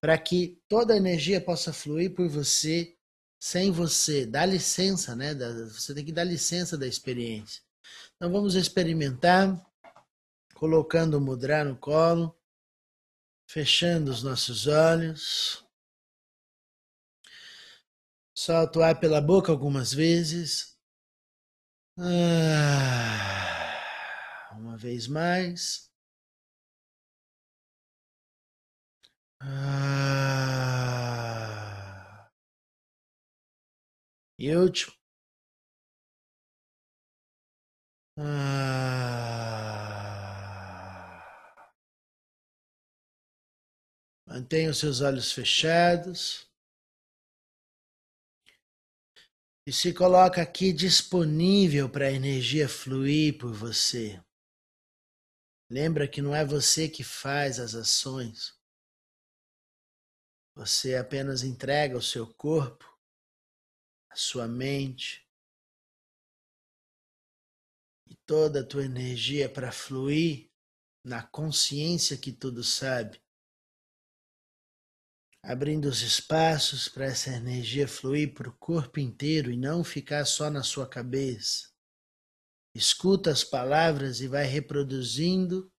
para 0.02 0.18
que 0.18 0.60
toda 0.68 0.96
a 0.96 0.98
energia 0.98 1.40
possa 1.40 1.72
fluir 1.72 2.16
por 2.16 2.28
você, 2.28 2.98
sem 3.40 3.72
você. 3.72 4.26
Dá 4.26 4.44
licença, 4.46 5.16
né? 5.16 5.36
Você 5.36 5.94
tem 5.94 6.04
que 6.04 6.12
dar 6.12 6.24
licença 6.24 6.76
da 6.76 6.88
experiência. 6.88 7.62
Então 8.16 8.32
vamos 8.32 8.56
experimentar 8.56 9.64
colocando 10.56 11.14
o 11.16 11.22
mudra 11.22 11.64
no 11.64 11.78
colo, 11.78 12.36
fechando 13.48 14.10
os 14.10 14.24
nossos 14.24 14.66
olhos. 14.66 15.64
Solta 18.34 18.80
o 18.80 18.82
ar 18.82 19.00
pela 19.00 19.22
boca 19.22 19.52
algumas 19.52 19.94
vezes. 19.94 20.76
Ah, 21.98 23.80
uma 24.58 24.76
vez 24.78 25.08
mais. 25.08 25.91
Ah, 29.44 30.52
e 34.38 34.54
último. 34.56 34.94
Ah, 38.18 39.02
Mantenha 44.26 44.70
os 44.72 44.78
seus 44.80 45.02
olhos 45.02 45.32
fechados. 45.34 46.48
E 49.68 49.74
se 49.74 49.94
coloca 49.94 50.42
aqui 50.42 50.72
disponível 50.72 51.90
para 51.90 52.06
a 52.06 52.12
energia 52.12 52.70
fluir 52.70 53.38
por 53.38 53.54
você. 53.54 54.20
Lembra 55.70 56.08
que 56.08 56.22
não 56.22 56.36
é 56.36 56.46
você 56.46 56.88
que 56.88 57.04
faz 57.04 57.60
as 57.60 57.74
ações. 57.76 58.61
Você 60.56 60.96
apenas 60.96 61.44
entrega 61.44 61.98
o 61.98 62.02
seu 62.02 62.32
corpo, 62.34 62.86
a 64.10 64.16
sua 64.16 64.48
mente 64.48 65.28
e 68.08 68.16
toda 68.26 68.62
a 68.62 68.68
tua 68.68 68.84
energia 68.84 69.50
para 69.50 69.72
fluir 69.72 70.52
na 71.04 71.24
consciência 71.24 72.18
que 72.18 72.32
tudo 72.32 72.64
sabe 72.64 73.22
abrindo 75.44 75.86
os 75.86 76.02
espaços 76.02 76.88
para 76.88 77.06
essa 77.06 77.32
energia 77.32 77.88
fluir 77.88 78.34
para 78.34 78.50
o 78.50 78.58
corpo 78.58 79.00
inteiro 79.00 79.52
e 79.52 79.58
não 79.58 79.84
ficar 79.84 80.26
só 80.26 80.50
na 80.50 80.62
sua 80.62 80.88
cabeça. 80.88 81.72
Escuta 82.76 83.32
as 83.32 83.44
palavras 83.44 84.22
e 84.22 84.28
vai 84.28 84.46
reproduzindo 84.46 85.72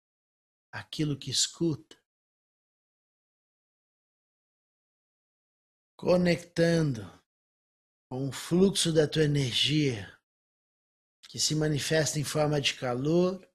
aquilo 0.74 1.18
que 1.18 1.30
escuta. 1.30 2.01
Conectando 6.02 7.04
com 8.10 8.28
o 8.28 8.32
fluxo 8.32 8.92
da 8.92 9.08
tua 9.08 9.24
energia, 9.24 10.20
que 11.30 11.40
se 11.40 11.54
manifesta 11.54 12.18
em 12.18 12.24
forma 12.24 12.60
de 12.60 12.74
calor, 12.74 13.48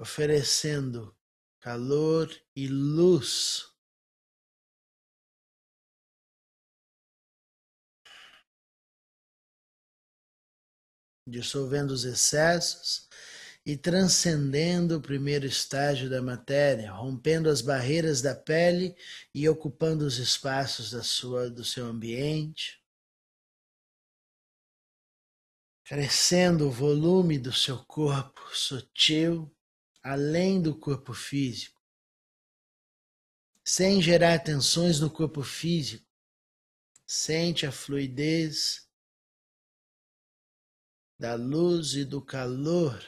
oferecendo 0.00 1.16
calor 1.60 2.28
e 2.56 2.66
luz. 2.66 3.72
dissolvendo 11.24 11.92
os 11.92 12.04
excessos 12.04 13.08
e 13.64 13.76
transcendendo 13.76 14.96
o 14.96 15.00
primeiro 15.00 15.46
estágio 15.46 16.10
da 16.10 16.20
matéria, 16.20 16.90
rompendo 16.90 17.48
as 17.48 17.60
barreiras 17.60 18.20
da 18.20 18.34
pele 18.34 18.96
e 19.32 19.48
ocupando 19.48 20.04
os 20.04 20.18
espaços 20.18 20.90
da 20.90 21.02
sua, 21.02 21.48
do 21.48 21.64
seu 21.64 21.86
ambiente, 21.86 22.82
crescendo 25.84 26.66
o 26.66 26.70
volume 26.70 27.38
do 27.38 27.52
seu 27.52 27.84
corpo 27.84 28.40
sutil 28.54 29.54
além 30.02 30.60
do 30.60 30.76
corpo 30.76 31.14
físico, 31.14 31.80
sem 33.64 34.02
gerar 34.02 34.40
tensões 34.40 34.98
no 34.98 35.08
corpo 35.08 35.42
físico. 35.42 36.10
Sente 37.06 37.66
a 37.66 37.70
fluidez 37.70 38.88
da 41.20 41.34
luz 41.34 41.94
e 41.94 42.04
do 42.04 42.20
calor 42.20 43.00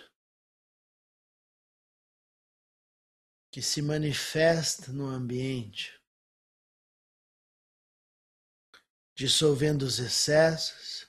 que 3.54 3.62
se 3.62 3.80
manifesta 3.80 4.92
no 4.92 5.06
ambiente, 5.06 5.96
dissolvendo 9.16 9.82
os 9.82 10.00
excessos 10.00 11.08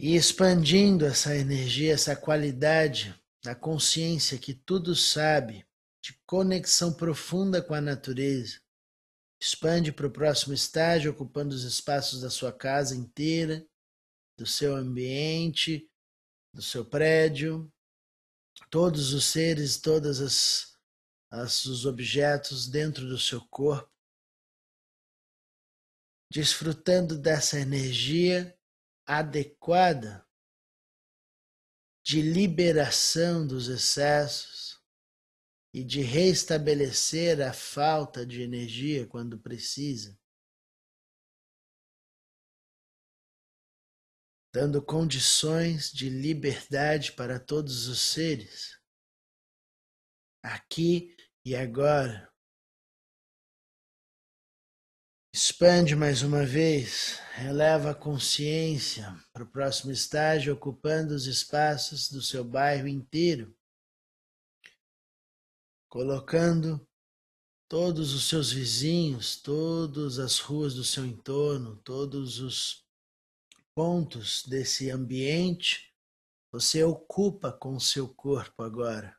e 0.00 0.16
expandindo 0.16 1.04
essa 1.04 1.36
energia, 1.36 1.92
essa 1.92 2.16
qualidade 2.16 3.14
da 3.44 3.54
consciência 3.54 4.38
que 4.38 4.54
tudo 4.54 4.96
sabe, 4.96 5.68
de 6.02 6.18
conexão 6.24 6.94
profunda 6.94 7.60
com 7.60 7.74
a 7.74 7.80
natureza. 7.82 8.58
Expande 9.38 9.92
para 9.92 10.06
o 10.06 10.10
próximo 10.10 10.54
estágio, 10.54 11.10
ocupando 11.10 11.54
os 11.54 11.64
espaços 11.64 12.22
da 12.22 12.30
sua 12.30 12.54
casa 12.54 12.96
inteira, 12.96 13.68
do 14.38 14.46
seu 14.46 14.74
ambiente, 14.74 15.86
do 16.54 16.62
seu 16.62 16.86
prédio, 16.86 17.70
todos 18.70 19.12
os 19.12 19.24
seres, 19.24 19.78
todos 19.78 20.20
as, 20.20 20.78
as, 21.30 21.64
os 21.66 21.86
objetos 21.86 22.68
dentro 22.68 23.08
do 23.08 23.18
seu 23.18 23.40
corpo, 23.48 23.90
desfrutando 26.30 27.18
dessa 27.18 27.58
energia 27.58 28.56
adequada 29.06 30.26
de 32.04 32.20
liberação 32.20 33.46
dos 33.46 33.68
excessos 33.68 34.78
e 35.72 35.84
de 35.84 36.00
restabelecer 36.00 37.40
a 37.40 37.52
falta 37.52 38.26
de 38.26 38.42
energia 38.42 39.06
quando 39.06 39.38
precisa. 39.38 40.17
Dando 44.52 44.82
condições 44.82 45.92
de 45.92 46.08
liberdade 46.08 47.12
para 47.12 47.38
todos 47.38 47.86
os 47.86 48.00
seres, 48.00 48.78
aqui 50.42 51.16
e 51.44 51.54
agora. 51.54 52.28
Expande 55.32 55.94
mais 55.94 56.22
uma 56.22 56.44
vez, 56.44 57.20
eleva 57.38 57.90
a 57.90 57.94
consciência 57.94 59.14
para 59.32 59.44
o 59.44 59.50
próximo 59.50 59.92
estágio, 59.92 60.54
ocupando 60.54 61.14
os 61.14 61.26
espaços 61.26 62.10
do 62.10 62.22
seu 62.22 62.42
bairro 62.42 62.88
inteiro, 62.88 63.54
colocando 65.88 66.84
todos 67.68 68.14
os 68.14 68.26
seus 68.28 68.50
vizinhos, 68.50 69.36
todas 69.36 70.18
as 70.18 70.38
ruas 70.38 70.74
do 70.74 70.82
seu 70.82 71.04
entorno, 71.04 71.76
todos 71.84 72.40
os 72.40 72.87
pontos 73.78 74.42
desse 74.44 74.90
ambiente 74.90 75.94
você 76.52 76.82
ocupa 76.82 77.52
com 77.52 77.76
o 77.76 77.80
seu 77.80 78.12
corpo 78.12 78.64
agora. 78.64 79.16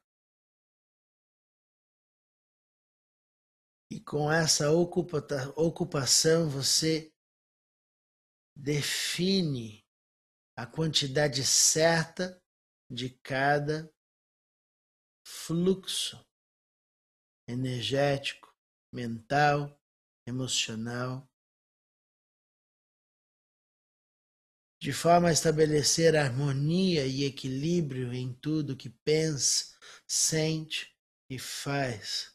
E 3.90 4.02
com 4.02 4.30
essa 4.30 4.70
ocupação 5.56 6.50
você 6.50 7.10
define 8.54 9.88
a 10.58 10.68
quantidade 10.68 11.46
certa 11.46 12.44
de 12.92 13.12
cada 13.20 13.90
fluxo 15.26 16.22
energético, 17.48 18.54
mental, 18.94 19.82
emocional 20.28 21.29
de 24.80 24.94
forma 24.94 25.28
a 25.28 25.32
estabelecer 25.32 26.16
harmonia 26.16 27.06
e 27.06 27.26
equilíbrio 27.26 28.14
em 28.14 28.34
tudo 28.34 28.78
que 28.78 28.90
pensa, 28.90 29.78
sente 30.08 30.96
e 31.30 31.38
faz, 31.38 32.34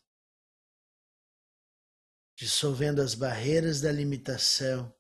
dissolvendo 2.37 3.01
as 3.01 3.15
barreiras 3.15 3.81
da 3.81 3.91
limitação 3.91 4.95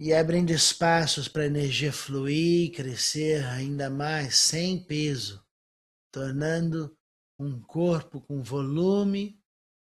e 0.00 0.12
abrindo 0.12 0.50
espaços 0.50 1.28
para 1.28 1.42
a 1.42 1.46
energia 1.46 1.92
fluir 1.92 2.66
e 2.66 2.72
crescer 2.72 3.44
ainda 3.44 3.90
mais 3.90 4.36
sem 4.36 4.82
peso, 4.82 5.46
tornando 6.10 6.96
um 7.38 7.60
corpo 7.62 8.20
com 8.20 8.42
volume 8.42 9.40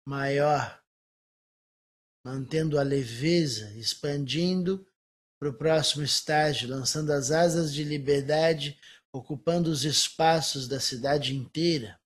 maior 0.07 0.80
mantendo 2.25 2.79
a 2.79 2.83
leveza, 2.83 3.73
expandindo 3.79 4.87
para 5.39 5.49
o 5.49 5.57
próximo 5.57 6.03
estágio, 6.03 6.69
lançando 6.69 7.13
as 7.13 7.31
asas 7.31 7.73
de 7.73 7.83
liberdade, 7.83 8.79
ocupando 9.13 9.71
os 9.71 9.85
espaços 9.85 10.69
da 10.69 10.79
cidade 10.79 11.35
inteira. 11.35 12.01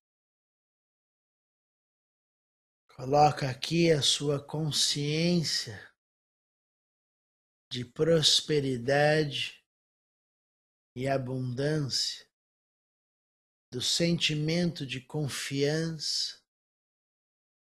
Coloca 2.94 3.50
aqui 3.50 3.90
a 3.90 4.00
sua 4.00 4.40
consciência 4.40 5.92
de 7.70 7.84
prosperidade 7.84 9.64
e 10.96 11.08
abundância, 11.08 12.24
do 13.72 13.82
sentimento 13.82 14.86
de 14.86 15.00
confiança, 15.00 16.40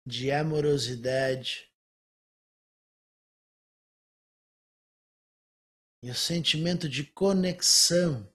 de 0.06 0.30
amorosidade 0.30 1.68
e 6.02 6.10
o 6.10 6.14
sentimento 6.14 6.88
de 6.88 7.04
conexão 7.04 8.32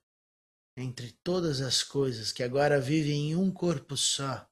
entre 0.76 1.12
todas 1.24 1.62
as 1.62 1.84
coisas 1.84 2.32
que 2.32 2.43
agora 2.43 2.80
vivem 2.80 3.32
em 3.32 3.36
um 3.36 3.52
corpo 3.52 3.95
só. 3.95 4.50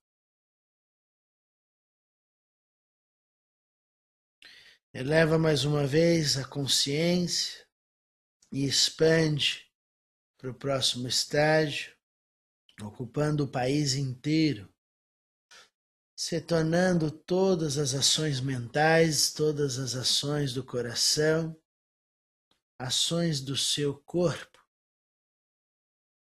Eleva 4.93 5.38
mais 5.38 5.65
uma 5.65 5.86
vez 5.86 6.38
a 6.38 6.48
consciência 6.48 7.65
e 8.52 8.65
expande 8.65 9.72
para 10.38 10.50
o 10.50 10.54
próximo 10.54 11.08
estágio, 11.08 11.95
ocupando 12.82 13.43
o 13.43 13.52
país 13.52 13.93
inteiro, 13.93 14.74
se 16.17 16.41
tornando 16.41 17.12
todas 17.12 17.78
as 17.78 17.93
ações 17.93 18.39
mentais, 18.39 19.32
todas 19.32 19.78
as 19.78 19.95
ações 19.95 20.54
do 20.54 20.63
coração 20.63 21.56
ações 22.80 23.42
do 23.42 23.58
seu 23.58 23.94
corpo 23.94 24.58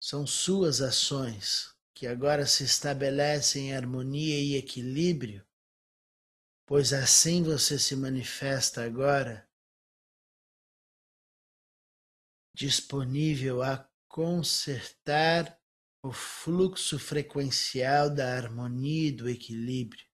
são 0.01 0.25
suas 0.25 0.81
ações 0.81 1.75
que 1.93 2.07
agora 2.07 2.47
se 2.47 2.63
estabelecem 2.63 3.71
em 3.71 3.75
harmonia 3.75 4.39
e 4.39 4.55
equilíbrio, 4.55 5.45
pois 6.65 6.93
assim 6.93 7.43
você 7.43 7.79
se 7.79 7.97
manifesta 7.97 8.85
agora 8.85 9.49
disponível 12.55 13.63
a 13.63 13.89
consertar 14.07 15.61
o 16.03 16.13
fluxo 16.13 16.99
frequencial 16.99 18.09
da 18.09 18.37
harmonia 18.37 19.09
e 19.09 19.13
do 19.13 19.29
equilíbrio. 19.29 20.07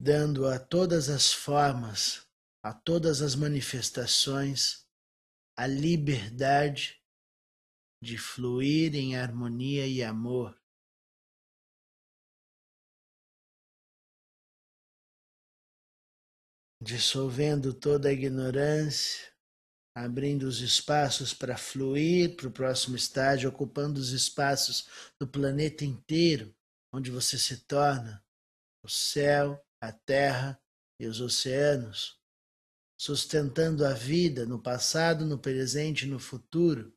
Dando 0.00 0.46
a 0.46 0.58
todas 0.58 1.10
as 1.10 1.30
formas, 1.30 2.26
a 2.64 2.72
todas 2.72 3.20
as 3.20 3.34
manifestações, 3.34 4.86
a 5.54 5.66
liberdade 5.66 6.98
de 8.02 8.16
fluir 8.16 8.94
em 8.94 9.14
harmonia 9.14 9.86
e 9.86 10.02
amor. 10.02 10.58
Dissolvendo 16.82 17.74
toda 17.74 18.08
a 18.08 18.12
ignorância, 18.12 19.30
abrindo 19.94 20.44
os 20.44 20.62
espaços 20.62 21.34
para 21.34 21.58
fluir 21.58 22.36
para 22.36 22.48
o 22.48 22.52
próximo 22.52 22.96
estágio, 22.96 23.50
ocupando 23.50 24.00
os 24.00 24.12
espaços 24.12 24.88
do 25.20 25.28
planeta 25.28 25.84
inteiro, 25.84 26.56
onde 26.90 27.10
você 27.10 27.36
se 27.36 27.66
torna 27.66 28.24
o 28.82 28.88
céu 28.88 29.62
a 29.80 29.92
terra 29.92 30.60
e 30.98 31.06
os 31.06 31.20
oceanos, 31.20 32.20
sustentando 32.98 33.84
a 33.84 33.94
vida 33.94 34.44
no 34.44 34.62
passado, 34.62 35.24
no 35.24 35.38
presente 35.38 36.04
e 36.04 36.08
no 36.08 36.18
futuro, 36.18 36.94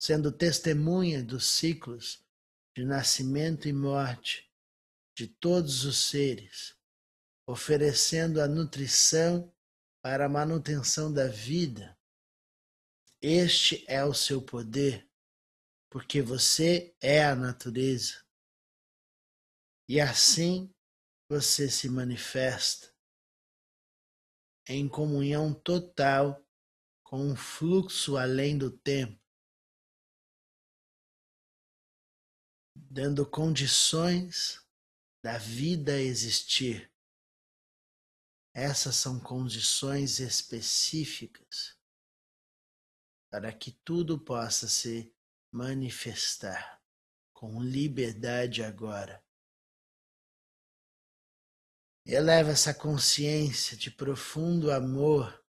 sendo 0.00 0.30
testemunha 0.30 1.22
dos 1.24 1.46
ciclos 1.46 2.24
de 2.76 2.84
nascimento 2.84 3.66
e 3.66 3.72
morte 3.72 4.48
de 5.16 5.26
todos 5.26 5.84
os 5.84 6.10
seres, 6.10 6.76
oferecendo 7.48 8.40
a 8.40 8.46
nutrição 8.46 9.52
para 10.02 10.26
a 10.26 10.28
manutenção 10.28 11.12
da 11.12 11.26
vida. 11.26 11.98
Este 13.20 13.84
é 13.88 14.04
o 14.04 14.14
seu 14.14 14.42
poder, 14.42 15.10
porque 15.90 16.20
você 16.22 16.94
é 17.00 17.24
a 17.24 17.34
natureza. 17.34 18.24
E 19.88 20.00
assim 20.00 20.72
você 21.28 21.68
se 21.68 21.88
manifesta 21.88 22.94
em 24.68 24.88
comunhão 24.88 25.52
total 25.52 26.44
com 27.02 27.32
o 27.32 27.36
fluxo 27.36 28.16
além 28.16 28.56
do 28.58 28.70
tempo, 28.70 29.20
dando 32.76 33.28
condições 33.28 34.64
da 35.22 35.38
vida 35.38 36.00
existir. 36.00 36.92
Essas 38.54 38.96
são 38.96 39.20
condições 39.20 40.18
específicas 40.18 41.76
para 43.30 43.52
que 43.52 43.70
tudo 43.70 44.18
possa 44.18 44.68
se 44.68 45.12
manifestar 45.52 46.82
com 47.32 47.60
liberdade 47.60 48.62
agora. 48.62 49.25
Eleva 52.08 52.52
essa 52.52 52.72
consciência 52.72 53.76
de 53.76 53.90
profundo 53.90 54.70
amor, 54.70 55.44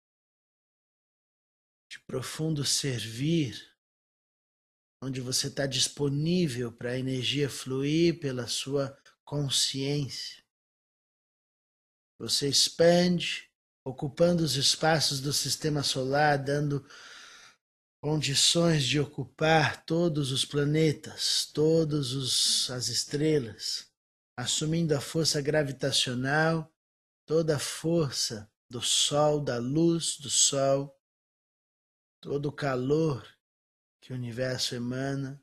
de 1.89 1.99
profundo 2.01 2.63
servir, 2.63 3.75
onde 5.03 5.23
você 5.23 5.47
está 5.47 5.67
disponível 5.67 6.71
para 6.71 6.91
a 6.91 6.99
energia 6.99 7.49
fluir 7.49 8.21
pela 8.21 8.47
sua 8.47 8.95
consciência. 9.25 10.45
Você 12.19 12.51
expande, 12.51 13.51
ocupando 13.83 14.45
os 14.45 14.55
espaços 14.55 15.23
do 15.23 15.33
sistema 15.33 15.83
solar, 15.83 16.37
dando 16.37 16.87
condições 17.99 18.85
de 18.85 19.01
ocupar 19.01 19.87
todos 19.87 20.31
os 20.31 20.45
planetas, 20.45 21.51
todas 21.51 22.69
as 22.71 22.89
estrelas 22.89 23.91
assumindo 24.37 24.95
a 24.95 25.01
força 25.01 25.41
gravitacional, 25.41 26.73
toda 27.27 27.57
a 27.57 27.59
força 27.59 28.51
do 28.69 28.81
Sol, 28.81 29.41
da 29.41 29.59
luz 29.59 30.17
do 30.19 30.31
Sol, 30.31 30.99
todo 32.21 32.47
o 32.47 32.53
calor 32.53 33.27
que 34.01 34.13
o 34.13 34.17
universo 34.17 34.75
emana, 34.75 35.43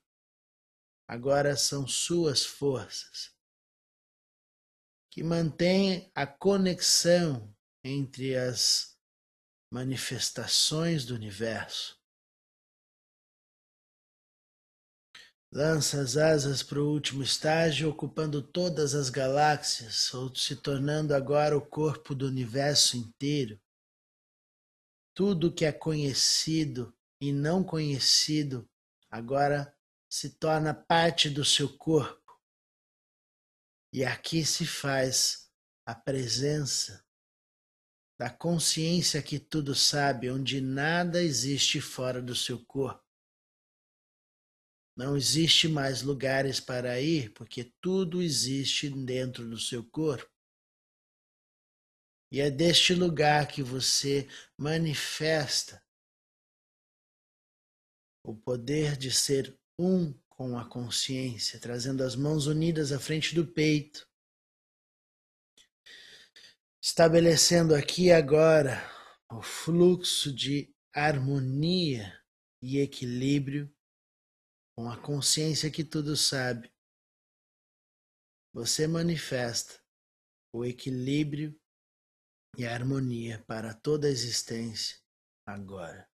agora 1.07 1.55
são 1.55 1.87
suas 1.87 2.45
forças 2.45 3.33
que 5.11 5.23
mantêm 5.23 6.11
a 6.13 6.25
conexão 6.25 7.55
entre 7.83 8.35
as 8.35 8.97
manifestações 9.71 11.05
do 11.05 11.15
universo 11.15 11.98
Lança 15.51 15.99
as 15.99 16.15
asas 16.15 16.61
para 16.61 16.79
o 16.79 16.91
último 16.91 17.23
estágio, 17.23 17.89
ocupando 17.89 18.39
todas 18.39 18.93
as 18.93 19.09
galáxias, 19.09 20.13
ou 20.13 20.33
se 20.35 20.55
tornando 20.55 21.15
agora 21.15 21.57
o 21.57 21.65
corpo 21.65 22.13
do 22.13 22.27
universo 22.27 22.95
inteiro. 22.95 23.59
Tudo 25.15 25.51
que 25.51 25.65
é 25.65 25.71
conhecido 25.71 26.95
e 27.19 27.31
não 27.31 27.63
conhecido 27.63 28.69
agora 29.09 29.75
se 30.07 30.29
torna 30.29 30.71
parte 30.71 31.31
do 31.31 31.43
seu 31.43 31.75
corpo. 31.77 32.39
E 33.91 34.05
aqui 34.05 34.45
se 34.45 34.67
faz 34.67 35.51
a 35.83 35.95
presença 35.95 37.03
da 38.19 38.29
consciência 38.29 39.23
que 39.23 39.39
tudo 39.39 39.73
sabe, 39.73 40.29
onde 40.29 40.61
nada 40.61 41.23
existe 41.23 41.81
fora 41.81 42.21
do 42.21 42.35
seu 42.35 42.63
corpo. 42.65 43.08
Não 44.99 45.15
existe 45.15 45.69
mais 45.69 46.01
lugares 46.01 46.59
para 46.59 46.99
ir, 46.99 47.31
porque 47.31 47.63
tudo 47.79 48.21
existe 48.21 48.89
dentro 48.89 49.49
do 49.49 49.57
seu 49.57 49.81
corpo. 49.81 50.29
E 52.29 52.41
é 52.41 52.51
deste 52.51 52.93
lugar 52.93 53.47
que 53.47 53.63
você 53.63 54.27
manifesta 54.57 55.81
o 58.25 58.35
poder 58.35 58.97
de 58.97 59.09
ser 59.09 59.57
um 59.79 60.13
com 60.27 60.57
a 60.57 60.67
consciência, 60.67 61.61
trazendo 61.61 62.03
as 62.03 62.17
mãos 62.17 62.45
unidas 62.45 62.91
à 62.91 62.99
frente 62.99 63.33
do 63.33 63.47
peito, 63.47 64.05
estabelecendo 66.83 67.73
aqui 67.73 68.11
agora 68.11 68.77
o 69.31 69.41
fluxo 69.41 70.35
de 70.35 70.75
harmonia 70.93 72.21
e 72.61 72.79
equilíbrio 72.79 73.73
com 74.79 74.89
a 74.89 74.95
consciência 74.95 75.69
que 75.69 75.83
tudo 75.83 76.15
sabe, 76.15 76.71
você 78.53 78.87
manifesta 78.87 79.73
o 80.53 80.63
equilíbrio 80.63 81.53
e 82.57 82.65
a 82.65 82.73
harmonia 82.75 83.43
para 83.45 83.73
toda 83.73 84.07
a 84.07 84.09
existência 84.09 84.95
agora. 85.45 86.07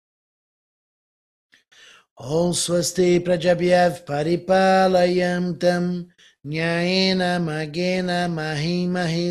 Om 2.18 2.54
Swasti 2.56 3.20
Prajabhyav 3.20 4.04
Paripalayam 4.04 5.56
Tam 5.60 6.08
Nyayena 6.44 7.40
Magena 7.40 8.28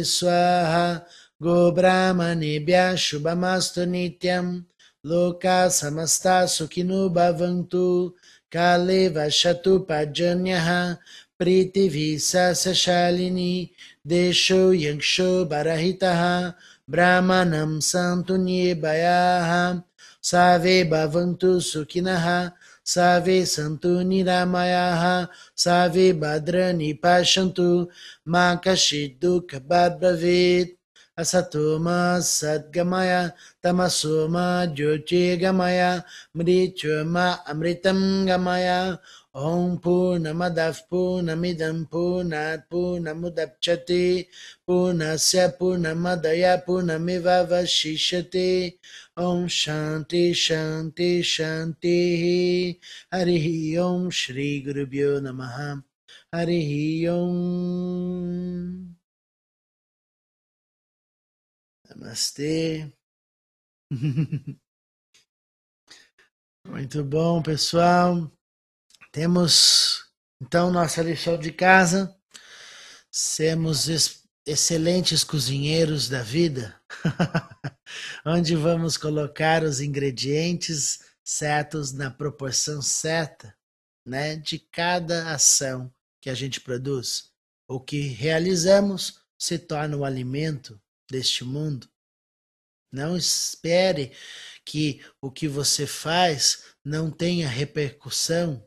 Swaha 0.05 1.05
Go 1.40 1.73
Brahmanebhya 1.73 2.97
Shubhamastu 2.97 3.85
Nityam 3.85 4.64
Loka 5.05 5.69
samasta 5.69 6.49
sukhinu 6.49 7.12
bhavantu 7.12 8.14
kaleva 8.51 9.29
shatu 9.29 9.85
pajanyaha 9.85 10.97
pritivi 11.38 12.17
sasashalini 12.17 13.71
desho 14.07 14.73
yangsho 14.73 15.45
barahitaha 15.45 16.57
brahmanam 16.88 17.83
santu 17.85 18.40
nibayaha 18.40 19.85
save 20.21 20.88
bhavantu 20.88 21.61
sukhinaha 21.61 22.53
Save 22.87 23.47
Santu 23.49 24.05
Niramayaha, 24.05 25.27
Save 25.55 26.12
Badrani 26.21 27.01
Pashantu, 27.01 27.88
Makashi 28.29 29.19
Dukha 29.19 29.59
Asato 31.16 31.79
ma 31.79 32.18
sadgamaya 32.18 33.33
tamaso 33.62 34.27
ma 34.29 34.66
jyotirgamaya 34.66 36.03
mrityur 36.35 37.07
ma 37.07 37.38
amritam 37.46 38.27
gamaya 38.27 38.98
Om 39.35 39.79
Purnamadav 39.79 40.87
Purnamidam 40.90 41.87
Purnat 41.90 42.66
Purnamudapchati 42.70 44.27
Purnasya 44.66 45.59
Purnamadaya 45.59 46.64
Purnamiva 46.64 47.42
Vashishati 47.46 48.79
Om 49.16 49.46
Shanti 49.46 50.31
Shanti 50.31 51.20
Shanti 51.22 52.79
Harihi 53.12 53.77
Om 53.79 54.11
Shri 54.11 54.62
Gurubhyo 54.64 55.18
Namaha. 55.20 55.83
Harihi 56.33 57.09
Om 57.09 58.93
Namastê. 62.05 62.93
Muito 66.69 67.03
bom, 67.03 67.43
pessoal. 67.43 68.31
Temos 69.11 70.05
então 70.40 70.71
nossa 70.71 71.03
lição 71.03 71.38
de 71.38 71.51
casa. 71.51 72.14
Sermos 73.11 73.88
excelentes 74.47 75.25
cozinheiros 75.25 76.07
da 76.11 76.23
vida, 76.23 76.79
onde 78.27 78.55
vamos 78.55 78.99
colocar 78.99 79.62
os 79.62 79.81
ingredientes 79.81 80.99
certos 81.25 81.93
na 81.93 82.11
proporção 82.11 82.83
certa, 82.83 83.57
né, 84.05 84.37
de 84.37 84.59
cada 84.59 85.33
ação 85.33 85.90
que 86.21 86.29
a 86.29 86.35
gente 86.35 86.61
produz. 86.61 87.33
O 87.67 87.81
que 87.81 88.01
realizamos 88.09 89.23
se 89.38 89.59
torna 89.59 89.97
o 89.97 90.05
alimento 90.05 90.79
deste 91.11 91.45
mundo. 91.45 91.93
Não 92.94 93.16
espere 93.16 94.12
que 94.64 95.00
o 95.20 95.28
que 95.28 95.48
você 95.48 95.85
faz 95.85 96.62
não 96.85 97.11
tenha 97.11 97.48
repercussão, 97.48 98.64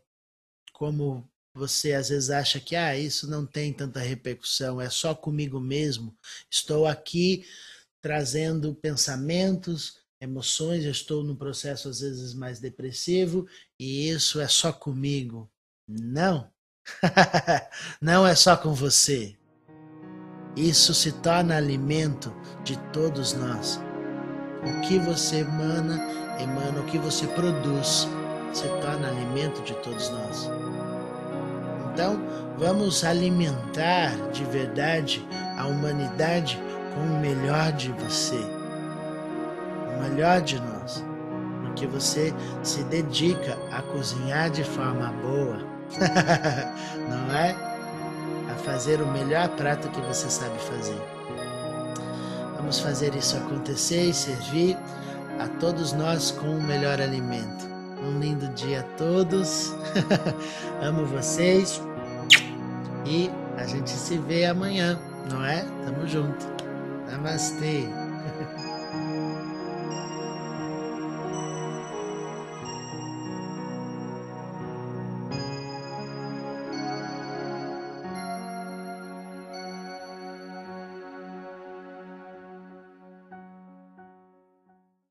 como 0.73 1.25
você 1.53 1.93
às 1.93 2.09
vezes 2.09 2.29
acha 2.29 2.59
que 2.59 2.75
ah, 2.75 2.97
isso 2.97 3.25
não 3.29 3.45
tem 3.45 3.71
tanta 3.71 4.01
repercussão, 4.01 4.81
é 4.81 4.89
só 4.89 5.15
comigo 5.15 5.61
mesmo. 5.61 6.13
Estou 6.51 6.85
aqui 6.85 7.45
trazendo 8.01 8.75
pensamentos, 8.75 9.97
emoções, 10.19 10.83
eu 10.83 10.91
estou 10.91 11.23
num 11.23 11.35
processo 11.35 11.87
às 11.87 12.01
vezes 12.01 12.33
mais 12.33 12.59
depressivo 12.59 13.47
e 13.79 14.09
isso 14.09 14.41
é 14.41 14.47
só 14.49 14.73
comigo. 14.73 15.49
Não. 15.87 16.51
não 18.01 18.27
é 18.27 18.35
só 18.35 18.57
com 18.57 18.73
você. 18.73 19.37
Isso 20.53 20.93
se 20.93 21.13
torna 21.13 21.55
alimento 21.55 22.33
de 22.65 22.77
todos 22.91 23.31
nós. 23.31 23.86
O 24.67 24.81
que 24.81 24.99
você 24.99 25.39
emana, 25.39 25.99
emana, 26.39 26.79
o 26.79 26.85
que 26.85 26.97
você 26.97 27.25
produz, 27.27 28.07
se 28.53 28.67
torna 28.81 29.07
alimento 29.07 29.61
de 29.61 29.73
todos 29.75 30.09
nós. 30.09 30.49
Então, 31.93 32.19
vamos 32.57 33.03
alimentar 33.03 34.15
de 34.31 34.43
verdade 34.45 35.27
a 35.57 35.65
humanidade 35.65 36.59
com 36.93 37.01
o 37.01 37.19
melhor 37.19 37.71
de 37.71 37.91
você, 37.91 38.39
o 39.95 40.03
melhor 40.03 40.41
de 40.41 40.59
nós, 40.59 41.03
porque 41.63 41.87
você 41.87 42.33
se 42.63 42.83
dedica 42.83 43.57
a 43.71 43.81
cozinhar 43.81 44.49
de 44.49 44.63
forma 44.63 45.11
boa, 45.21 45.57
não 47.09 47.35
é? 47.35 47.55
A 48.51 48.55
fazer 48.63 49.01
o 49.01 49.07
melhor 49.07 49.49
prato 49.49 49.89
que 49.89 50.01
você 50.01 50.29
sabe 50.29 50.57
fazer. 50.59 51.16
Vamos 52.57 52.79
fazer 52.79 53.15
isso 53.15 53.37
acontecer 53.37 54.09
e 54.09 54.13
servir 54.13 54.77
a 55.39 55.47
todos 55.59 55.93
nós 55.93 56.31
com 56.31 56.57
o 56.57 56.61
melhor 56.61 56.99
alimento. 56.99 57.65
Um 58.03 58.19
lindo 58.19 58.47
dia 58.49 58.81
a 58.81 58.83
todos. 58.97 59.73
Amo 60.81 61.05
vocês. 61.05 61.81
E 63.05 63.29
a 63.57 63.65
gente 63.65 63.89
se 63.89 64.17
vê 64.17 64.45
amanhã, 64.45 64.99
não 65.31 65.45
é? 65.45 65.63
Tamo 65.85 66.07
junto. 66.07 66.45
Namastê. 67.09 67.87